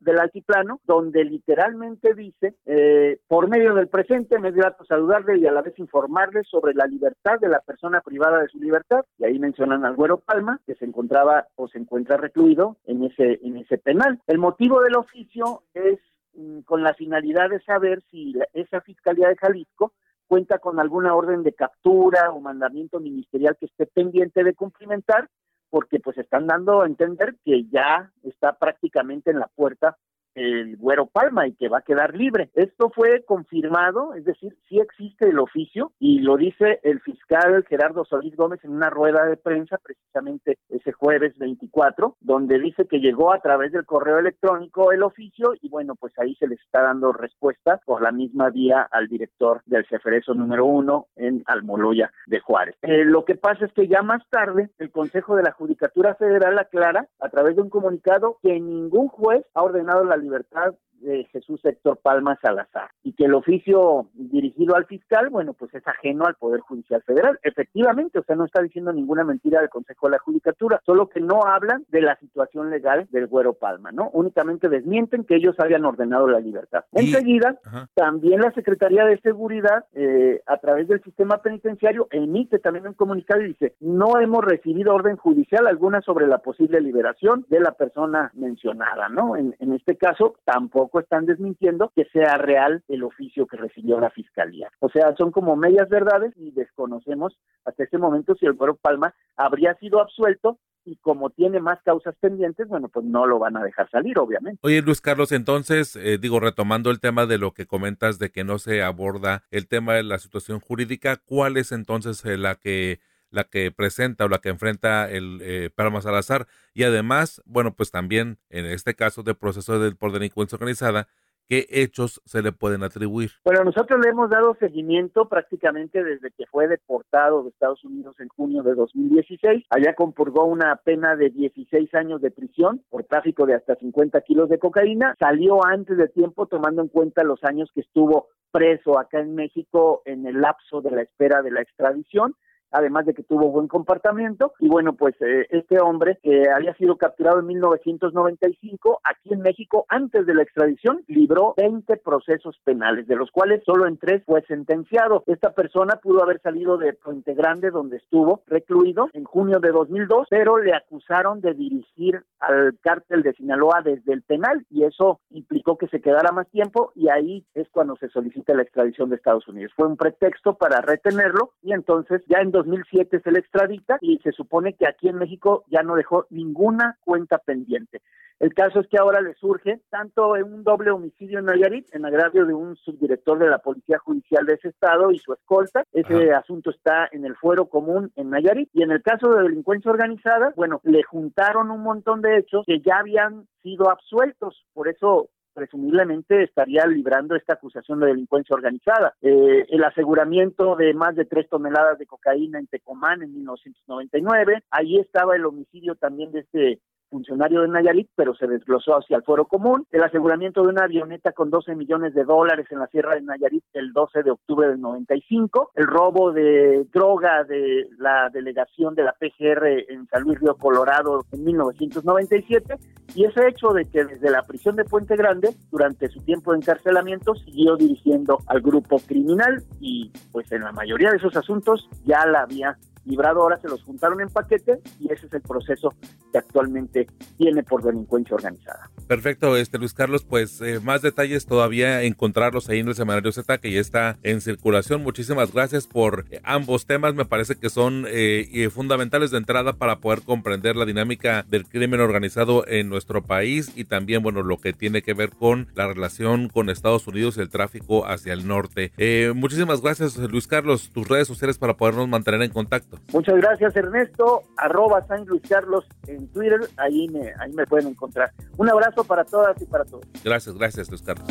del 0.02 0.20
altiplano, 0.20 0.82
donde 0.84 1.24
literalmente 1.24 2.14
dice, 2.14 2.56
eh, 2.66 3.20
por 3.28 3.50
medio 3.50 3.74
del 3.74 3.88
presente 3.88 4.38
me 4.38 4.50
es 4.50 4.56
grato 4.56 4.84
saludarle 4.86 5.38
y 5.38 5.48
a 5.48 5.52
la 5.52 5.62
vez 5.62 5.80
informarle 5.80 6.44
sobre 6.44 6.74
la 6.74 6.86
libertad 6.86 7.40
de 7.40 7.48
la 7.48 7.62
persona 7.62 8.02
privada 8.02 8.42
de 8.42 8.50
su 8.50 8.60
libertad, 8.60 9.06
y 9.18 9.26
ahí 9.26 9.40
mencionan 9.40 9.86
al 9.86 9.96
Güero 9.96 10.18
Palma, 10.18 10.60
que 10.68 10.76
se 10.76 10.86
encontraba 10.86 11.48
o 11.56 11.70
se 11.70 11.80
encuentra 11.80 12.18
recluido 12.18 12.78
en 12.86 13.06
ese, 13.06 13.40
en 13.42 13.58
ese 13.58 13.78
penal. 13.78 14.20
El 14.28 14.40
motivo 14.40 14.82
del 14.82 14.98
oficio 14.98 15.64
es 15.74 16.00
mm, 16.34 16.60
con 16.62 16.84
la 16.84 16.94
finalidad 16.94 17.50
de 17.50 17.62
saber 17.62 18.04
si 18.12 18.34
esa 18.52 18.82
Fiscalía 18.82 19.30
de 19.30 19.38
Jalisco 19.38 19.94
cuenta 20.28 20.60
con 20.60 20.80
alguna 20.80 21.16
orden 21.16 21.44
de 21.44 21.54
captura 21.54 22.32
o 22.32 22.42
mandamiento 22.42 23.00
ministerial 23.00 23.56
que 23.58 23.68
esté 23.68 23.86
pendiente 23.86 24.44
de 24.44 24.54
cumplimentar 24.54 25.30
porque 25.74 26.00
pues 26.00 26.20
están 26.20 26.46
dando 26.46 26.84
a 26.84 26.86
entender 26.86 27.36
que 27.44 27.64
ya 27.64 28.12
está 28.22 28.60
prácticamente 28.60 29.32
en 29.32 29.40
la 29.40 29.48
puerta 29.48 29.98
el 30.36 30.78
Güero 30.78 31.08
Palma 31.08 31.48
y 31.48 31.54
que 31.54 31.70
va 31.70 31.80
a 31.80 31.84
quedar 31.84 32.16
libre. 32.16 32.50
Esto 32.54 32.92
fue 32.94 33.24
confirmado, 33.26 34.14
es 34.14 34.26
decir, 34.26 34.56
sí 34.68 34.80
existe 34.80 35.30
el 35.30 35.40
oficio 35.40 35.92
y 36.00 36.20
lo 36.20 36.38
dice 36.38 36.80
el 36.84 37.02
fiscal 37.02 37.66
Gerardo 37.68 38.06
Solís 38.06 38.36
Gómez 38.36 38.64
en 38.64 38.72
una 38.72 38.90
rueda 38.90 39.26
de 39.26 39.38
prensa 39.38 39.78
precisamente 39.78 40.58
ese 40.70 40.92
jueves 40.92 41.38
24, 41.38 42.18
donde 42.20 42.60
dice 42.60 42.88
que 42.88 43.00
llegó 43.00 43.34
a 43.34 43.40
través 43.40 43.72
del 43.72 43.86
correo 43.86 44.20
electrónico 44.20 44.92
el 44.92 45.04
oficio 45.04 45.54
y 45.62 45.70
bueno, 45.70 45.96
pues 45.96 46.14
ahí 46.20 46.36
se 46.36 46.48
les 46.48 46.60
está 46.62 46.82
dando 46.82 47.12
respuesta 47.14 47.80
por 47.86 48.02
la 48.02 48.12
misma 48.12 48.50
vía 48.50 48.88
al 48.92 49.08
director 49.08 49.62
del 49.66 49.86
Ceferezo 49.88 50.34
número 50.34 50.66
uno 50.66 51.08
en 51.16 51.44
Almoloya 51.46 52.12
de 52.28 52.40
Juárez. 52.40 52.76
Eh, 52.82 53.06
lo 53.06 53.26
que 53.26 53.36
pasa 53.36 53.66
es 53.66 53.74
que 53.74 53.88
ya 53.88 54.02
más 54.02 54.24
tarde 54.30 54.70
el 54.80 54.92
Consejo 54.92 55.36
de 55.36 55.44
la 55.44 55.52
Judicatura 55.52 56.16
Federal 56.16 56.58
aclara 56.60 57.08
a 57.20 57.30
través 57.30 57.56
de 57.56 57.62
un 57.62 57.70
comunicado 57.70 58.38
que 58.42 58.60
ningún 58.60 59.08
juez 59.08 59.46
ha 59.54 59.64
ordenado 59.64 60.04
la 60.04 60.18
libertad 60.24 60.76
de 61.04 61.26
Jesús 61.26 61.60
Héctor 61.64 62.00
Palma 62.02 62.38
Salazar 62.42 62.90
y 63.04 63.14
que 63.14 63.26
el 63.26 63.34
oficio 63.34 64.08
dirigido 64.14 64.76
al 64.76 64.86
fiscal, 64.86 65.30
bueno, 65.30 65.54
pues 65.54 65.74
es 65.74 65.88
ajeno 65.88 66.26
al 66.26 66.36
Poder 66.36 66.62
Judicial 66.62 67.02
Federal. 67.04 67.40
Efectivamente, 67.44 68.20
o 68.20 68.24
sea, 68.24 68.36
no 68.36 68.46
está 68.46 68.62
diciendo 68.62 68.94
ninguna 68.94 69.24
mentira 69.24 69.60
del 69.60 69.70
Consejo 69.70 70.08
de 70.08 70.12
la 70.12 70.20
Judicatura, 70.20 70.82
solo 70.86 71.10
que 71.10 71.20
no 71.20 71.42
hablan 71.46 71.86
de 71.90 72.02
la 72.02 72.16
situación 72.18 72.70
legal 72.70 73.08
del 73.12 73.28
Güero 73.28 73.54
Palma, 73.54 73.92
¿no? 73.92 74.10
Únicamente 74.14 74.70
desmienten 74.70 75.26
que 75.26 75.36
ellos 75.36 75.56
habían 75.60 75.86
ordenado 75.86 76.28
la 76.28 76.40
libertad. 76.40 76.86
Enseguida, 76.94 77.60
también 77.94 78.42
la 78.42 78.52
Secretaría 78.52 79.06
de 79.06 79.20
Seguridad, 79.20 79.86
eh, 79.94 80.42
a 80.46 80.58
través 80.58 80.88
del 80.88 81.04
sistema 81.04 81.42
penitenciario, 81.42 82.08
emite 82.12 82.60
también 82.60 82.88
un 82.88 82.94
comunicado 82.94 83.42
y 83.42 83.50
dice, 83.50 83.76
no 83.80 84.20
hemos 84.20 84.44
recibido 84.44 84.94
orden 84.94 85.18
judicial 85.18 85.68
alguna 85.68 86.02
sobre 86.02 86.28
la 86.28 86.40
posible 86.40 86.82
liberación 86.82 87.46
de 87.50 87.60
la 87.60 87.74
persona 87.74 88.32
mencionada, 88.34 89.10
¿no? 89.10 89.36
En, 89.36 89.56
en 89.60 89.74
este 89.74 89.98
caso, 89.98 90.36
tampoco 90.46 90.93
están 91.00 91.26
desmintiendo 91.26 91.92
que 91.96 92.06
sea 92.06 92.38
real 92.38 92.84
el 92.88 93.04
oficio 93.04 93.48
que 93.48 93.58
recibió 93.58 94.00
la 94.00 94.10
fiscalía. 94.10 94.70
O 94.80 94.90
sea, 94.90 95.16
son 95.18 95.32
como 95.32 95.56
medias 95.56 95.90
verdades 95.90 96.34
y 96.36 96.52
desconocemos 96.52 97.38
hasta 97.66 97.84
este 97.84 97.98
momento 97.98 98.36
si 98.36 98.46
el 98.46 98.54
Güero 98.54 98.76
Palma 98.76 99.14
habría 99.36 99.76
sido 99.76 100.02
absuelto 100.02 100.58
y 100.86 100.98
como 100.98 101.30
tiene 101.30 101.60
más 101.60 101.82
causas 101.84 102.16
pendientes, 102.20 102.68
bueno, 102.68 102.90
pues 102.90 103.06
no 103.06 103.26
lo 103.26 103.40
van 103.40 103.56
a 103.58 103.64
dejar 103.64 103.90
salir, 103.90 104.20
obviamente. 104.20 104.60
Oye, 104.64 104.82
Luis 104.82 105.02
Carlos, 105.02 105.32
entonces, 105.32 105.96
eh, 105.96 106.18
digo, 106.18 106.40
retomando 106.40 106.92
el 106.92 107.00
tema 107.00 107.26
de 107.26 107.38
lo 107.38 107.54
que 107.54 107.66
comentas 107.66 108.20
de 108.20 108.32
que 108.32 108.44
no 108.44 108.60
se 108.60 108.84
aborda 108.84 109.44
el 109.52 109.68
tema 109.68 109.94
de 109.94 110.04
la 110.04 110.20
situación 110.20 110.60
jurídica, 110.60 111.18
¿cuál 111.18 111.58
es 111.58 111.72
entonces 111.72 112.24
eh, 112.26 112.38
la 112.38 112.56
que 112.56 113.00
la 113.34 113.46
que 113.46 113.72
presenta 113.72 114.26
o 114.26 114.30
la 114.30 114.38
que 114.38 114.50
enfrenta 114.50 115.10
el 115.10 115.40
eh, 115.42 115.70
Palma 115.76 116.02
Salazar 116.02 116.48
y 116.74 116.84
además, 116.84 117.42
bueno, 117.46 117.74
pues 117.76 117.92
también 117.92 118.38
en 118.50 118.66
este 118.66 118.94
caso 118.94 119.24
de 119.24 119.36
proceso 119.36 119.80
de, 119.80 119.94
por 119.96 120.12
delincuencia 120.12 120.56
organizada, 120.56 121.08
¿qué 121.50 121.66
hechos 121.70 122.22
se 122.26 122.42
le 122.42 122.52
pueden 122.52 122.84
atribuir? 122.84 123.32
Bueno, 123.44 123.64
nosotros 123.64 124.00
le 124.04 124.12
hemos 124.12 124.30
dado 124.30 124.56
seguimiento 124.60 125.28
prácticamente 125.28 126.04
desde 126.04 126.32
que 126.32 126.46
fue 126.46 126.68
deportado 126.68 127.44
de 127.44 127.50
Estados 127.50 127.84
Unidos 127.84 128.16
en 128.20 128.28
junio 128.30 128.62
de 128.62 128.76
2016. 128.76 129.66
Allá 129.70 129.96
compurgó 129.96 130.46
una 130.46 130.76
pena 130.78 131.16
de 131.16 131.32
16 131.32 131.94
años 131.96 132.22
de 132.22 132.32
prisión 132.32 132.84
por 132.90 133.04
tráfico 133.04 133.46
de 133.46 133.56
hasta 133.56 133.76
50 133.76 134.22
kilos 134.22 134.50
de 134.50 134.60
cocaína. 134.60 135.16
Salió 135.20 135.66
antes 135.66 135.98
de 135.98 136.08
tiempo 136.08 136.46
tomando 136.46 136.82
en 136.82 136.88
cuenta 136.88 137.24
los 137.24 137.44
años 137.44 137.70
que 137.74 137.82
estuvo 137.82 138.30
preso 138.52 139.00
acá 139.00 139.20
en 139.20 139.34
México 139.34 140.04
en 140.06 140.28
el 140.28 140.40
lapso 140.40 140.82
de 140.82 140.92
la 140.92 141.02
espera 141.02 141.42
de 141.42 141.52
la 141.52 141.62
extradición 141.62 142.36
además 142.74 143.06
de 143.06 143.14
que 143.14 143.24
tuvo 143.24 143.50
buen 143.50 143.68
comportamiento. 143.68 144.54
Y 144.60 144.68
bueno, 144.68 144.94
pues 144.94 145.16
eh, 145.22 145.48
este 145.50 145.80
hombre 145.80 146.20
que 146.22 146.50
había 146.50 146.74
sido 146.76 146.98
capturado 146.98 147.40
en 147.40 147.48
1995 147.48 149.00
aquí 149.04 149.34
en 149.34 149.42
México 149.42 149.86
antes 149.90 150.26
de 150.26 150.34
la 150.34 150.44
extradición 150.44 151.04
libró 151.08 151.54
20 151.58 151.98
procesos 151.98 152.60
penales, 152.64 153.08
de 153.08 153.16
los 153.16 153.32
cuales 153.32 153.64
solo 153.66 153.88
en 153.88 153.98
tres 153.98 154.24
fue 154.26 154.42
sentenciado. 154.44 155.24
Esta 155.28 155.52
persona 155.52 156.00
pudo 156.02 156.24
haber 156.24 156.42
salido 156.42 156.78
de 156.78 156.94
Puente 156.94 157.34
Grande, 157.34 157.72
donde 157.72 157.98
estuvo 157.98 158.42
recluido 158.48 159.10
en 159.14 159.24
junio 159.24 159.60
de 159.60 159.72
2002, 159.72 160.28
pero 160.30 160.58
le 160.58 160.74
acusaron 160.74 161.42
de 161.42 161.54
dirigir 161.54 162.24
al 162.40 162.78
cártel 162.82 163.24
de 163.24 163.34
Sinaloa 163.34 163.82
desde 163.84 164.14
el 164.14 164.22
penal 164.24 164.66
y 164.70 164.84
eso 164.84 165.20
implicó 165.30 165.78
que 165.78 165.88
se 165.88 166.02
quedara 166.02 166.32
más 166.32 166.50
tiempo 166.50 166.92
y 166.96 167.10
ahí 167.10 167.46
es 167.54 167.68
cuando 167.70 167.96
se 167.98 168.10
solicita 168.10 168.54
la 168.54 168.64
extradición 168.64 169.10
de 169.10 169.16
Estados 169.16 169.48
Unidos. 169.48 169.72
Fue 169.76 169.88
un 169.88 169.98
pretexto 169.98 170.56
para 170.56 170.82
retenerlo 170.82 171.52
y 171.62 171.74
entonces 171.74 172.22
ya 172.28 172.40
en 172.40 172.52
2007 172.64 173.22
se 173.22 173.32
le 173.32 173.40
extradita 173.40 173.98
y 174.02 174.20
se 174.20 174.32
supone 174.32 174.74
que 174.74 174.88
aquí 174.88 175.10
en 175.10 175.18
México 175.18 175.66
ya 175.68 175.84
no 175.84 175.96
dejó 175.96 176.26
ninguna 176.30 176.98
cuenta 177.04 177.38
pendiente. 177.38 178.02
El 178.40 178.54
caso 178.54 178.80
es 178.80 178.88
que 178.88 178.98
ahora 178.98 179.22
le 179.22 179.36
surge 179.36 179.80
tanto 179.90 180.32
un 180.34 180.64
doble 180.64 180.92
homicidio 180.92 181.40
en 181.40 181.46
Nayarit, 181.46 181.94
en 181.94 182.06
agravio 182.06 182.46
de 182.46 182.54
un 182.54 182.76
subdirector 182.76 183.40
de 183.40 183.48
la 183.48 183.60
Policía 183.60 184.00
Judicial 184.00 184.46
de 184.46 184.56
ese 184.56 184.70
estado 184.70 185.12
y 185.12 185.20
su 185.20 185.34
escolta. 185.34 185.84
Ese 185.94 186.34
asunto 186.34 186.72
está 186.72 187.08
en 187.12 187.26
el 187.26 187.36
fuero 187.36 187.68
común 187.68 188.12
en 188.16 188.32
Nayarit. 188.32 188.70
Y 188.74 188.84
en 188.84 188.92
el 188.92 189.02
caso 189.02 189.30
de 189.30 189.44
delincuencia 189.44 189.92
organizada, 189.92 190.52
bueno, 190.56 190.82
le 190.84 191.04
juntaron 191.04 191.72
un 191.72 191.84
montón 191.84 192.22
de 192.22 192.38
hechos 192.38 192.66
que 192.66 192.82
ya 192.82 192.98
habían 192.98 193.48
sido 193.62 193.90
absueltos. 193.90 194.66
Por 194.74 194.88
eso 194.88 195.30
presumiblemente 195.54 196.44
estaría 196.44 196.86
librando 196.86 197.36
esta 197.36 197.54
acusación 197.54 198.00
de 198.00 198.08
delincuencia 198.08 198.56
organizada. 198.56 199.16
Eh, 199.22 199.66
el 199.70 199.84
aseguramiento 199.84 200.76
de 200.76 200.94
más 200.94 201.16
de 201.16 201.26
tres 201.26 201.48
toneladas 201.50 201.98
de 202.00 202.06
cocaína 202.06 202.60
en 202.60 202.68
Tecomán 202.68 203.22
en 203.22 203.34
1999, 203.34 204.64
ahí 204.72 205.00
estaba 205.00 205.36
el 205.36 205.46
homicidio 205.46 205.96
también 205.96 206.32
de 206.32 206.40
este 206.40 206.80
funcionario 207.14 207.62
de 207.62 207.68
Nayarit, 207.68 208.10
pero 208.16 208.34
se 208.34 208.48
desglosó 208.48 208.98
hacia 208.98 209.18
el 209.18 209.24
foro 209.24 209.46
común. 209.46 209.86
El 209.92 210.04
aseguramiento 210.04 210.64
de 210.64 210.70
una 210.70 210.86
avioneta 210.86 211.32
con 211.32 211.52
12 211.52 211.76
millones 211.76 212.16
de 212.16 212.24
dólares 212.24 212.66
en 212.72 212.80
la 212.80 212.88
Sierra 212.88 213.14
de 213.14 213.22
Nayarit 213.22 213.64
el 213.74 213.94
12 213.94 214.24
de 214.24 214.32
octubre 214.32 214.68
del 214.68 214.82
95. 214.82 215.72
El 215.76 215.86
robo 215.86 216.32
de 216.32 216.86
droga 216.92 217.44
de 217.44 217.88
la 218.00 218.32
delegación 218.34 218.96
de 218.96 219.04
la 219.04 219.14
PGR 219.14 219.92
en 219.92 220.08
San 220.08 220.24
Luis 220.24 220.40
Río 220.40 220.56
Colorado 220.56 221.24
en 221.32 221.44
1997. 221.44 222.78
Y 223.14 223.26
ese 223.26 223.48
hecho 223.48 223.70
de 223.70 223.86
que 223.86 224.06
desde 224.06 224.32
la 224.32 224.42
prisión 224.42 224.76
de 224.76 224.86
Puente 224.86 225.16
Grande, 225.16 225.52
durante 225.72 226.08
su 226.10 226.20
tiempo 226.22 226.52
de 226.52 226.58
encarcelamiento, 226.58 227.36
siguió 227.36 227.76
dirigiendo 227.76 228.40
al 228.48 228.62
grupo 228.62 228.98
criminal 229.08 229.62
y 229.80 230.12
pues 230.32 230.52
en 230.52 230.62
la 230.62 230.72
mayoría 230.72 231.12
de 231.12 231.18
esos 231.18 231.36
asuntos 231.36 231.88
ya 232.06 232.26
la 232.26 232.42
había 232.42 232.76
librado, 233.06 233.42
ahora 233.42 233.60
se 233.60 233.68
los 233.68 233.84
juntaron 233.84 234.22
en 234.22 234.30
paquete 234.30 234.80
y 235.00 235.12
ese 235.12 235.28
es 235.28 235.34
el 235.34 235.42
proceso 235.42 235.94
que 236.32 236.38
actualmente 236.38 237.08
tiene 237.38 237.64
por 237.64 237.84
delincuencia 237.84 238.36
organizada. 238.36 238.90
Perfecto, 239.08 239.58
este 239.58 239.78
Luis 239.78 239.94
Carlos, 239.94 240.24
pues 240.24 240.62
eh, 240.62 240.80
más 240.80 241.02
detalles 241.02 241.46
todavía 241.46 242.02
encontrarlos 242.04 242.70
ahí 242.70 242.80
en 242.80 242.88
el 242.88 242.96
semanario 242.96 243.32
Z 243.32 243.58
que 243.58 243.72
ya 243.72 243.80
está 243.80 244.18
en 244.24 244.42
circulación. 244.42 245.04
Muchísimas 245.04 245.54
gracias 245.54 245.88
por 245.88 246.26
eh, 246.30 246.40
ambos 246.44 246.86
temas, 246.86 247.14
me 247.14 247.26
parece 247.26 247.56
que 247.56 247.70
son 247.70 248.06
eh, 248.08 248.70
fundamentales 248.74 249.32
de 249.32 249.38
entrada 249.38 249.74
para 249.74 250.00
poder 250.00 250.22
comprender 250.22 250.76
la 250.76 250.86
dinámica 250.86 251.46
del 251.50 251.68
crimen 251.68 252.00
organizado 252.00 252.66
en 252.68 252.90
nuestro 252.90 253.24
país 253.24 253.72
y 253.76 253.86
también, 253.86 254.24
bueno, 254.24 254.44
lo 254.44 254.58
que 254.58 254.74
tiene 254.74 255.02
que 255.02 255.14
ver 255.14 255.32
con 255.32 255.68
la 255.76 255.88
relación 255.88 256.50
con 256.50 256.70
Estados 256.70 257.08
Unidos 257.08 257.38
y 257.38 257.42
el 257.42 257.50
tráfico 257.50 258.08
hacia 258.08 258.34
el 258.34 258.48
norte. 258.48 258.92
muchísimas 259.36 259.82
gracias, 259.82 260.18
Luis 260.18 260.48
Carlos, 260.48 260.92
tus 260.94 261.08
redes 261.08 261.28
sociales 261.28 261.58
para 261.58 261.76
podernos 261.76 262.08
mantener 262.08 262.42
en 262.42 262.52
contacto. 262.52 262.93
Muchas 263.12 263.36
gracias, 263.36 263.76
Ernesto. 263.76 264.44
Arroba 264.58 265.06
San 265.08 265.26
Luis 265.26 265.42
Carlos 265.48 265.86
en 266.08 266.28
Twitter. 266.30 266.62
Ahí 266.78 267.08
me, 267.10 267.34
ahí 267.40 267.52
me 267.54 267.66
pueden 267.66 267.90
encontrar. 267.90 268.32
Un 268.58 268.70
abrazo 268.70 269.04
para 269.04 269.24
todas 269.24 269.62
y 269.62 269.66
para 269.66 269.86
todos. 269.86 270.06
Gracias, 270.24 270.58
gracias, 270.58 270.90
Luis 270.90 271.02
Carlos. 271.02 271.28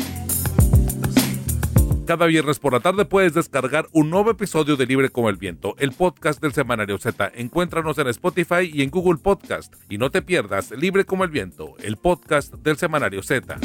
Cada 2.05 2.25
viernes 2.25 2.59
por 2.59 2.73
la 2.73 2.81
tarde 2.81 3.05
puedes 3.05 3.33
descargar 3.33 3.87
un 3.93 4.09
nuevo 4.09 4.29
episodio 4.31 4.75
de 4.75 4.85
Libre 4.85 5.09
como 5.09 5.29
el 5.29 5.37
Viento, 5.37 5.75
el 5.79 5.93
podcast 5.93 6.41
del 6.41 6.51
Semanario 6.51 6.97
Z. 6.97 7.31
Encuéntranos 7.33 7.97
en 7.97 8.07
Spotify 8.07 8.69
y 8.71 8.81
en 8.81 8.89
Google 8.89 9.19
Podcast. 9.19 9.73
Y 9.87 9.97
no 9.97 10.11
te 10.11 10.21
pierdas 10.21 10.71
Libre 10.71 11.05
como 11.05 11.23
el 11.23 11.29
Viento, 11.29 11.75
el 11.81 11.95
podcast 11.95 12.55
del 12.55 12.75
Semanario 12.75 13.23
Z. 13.23 13.57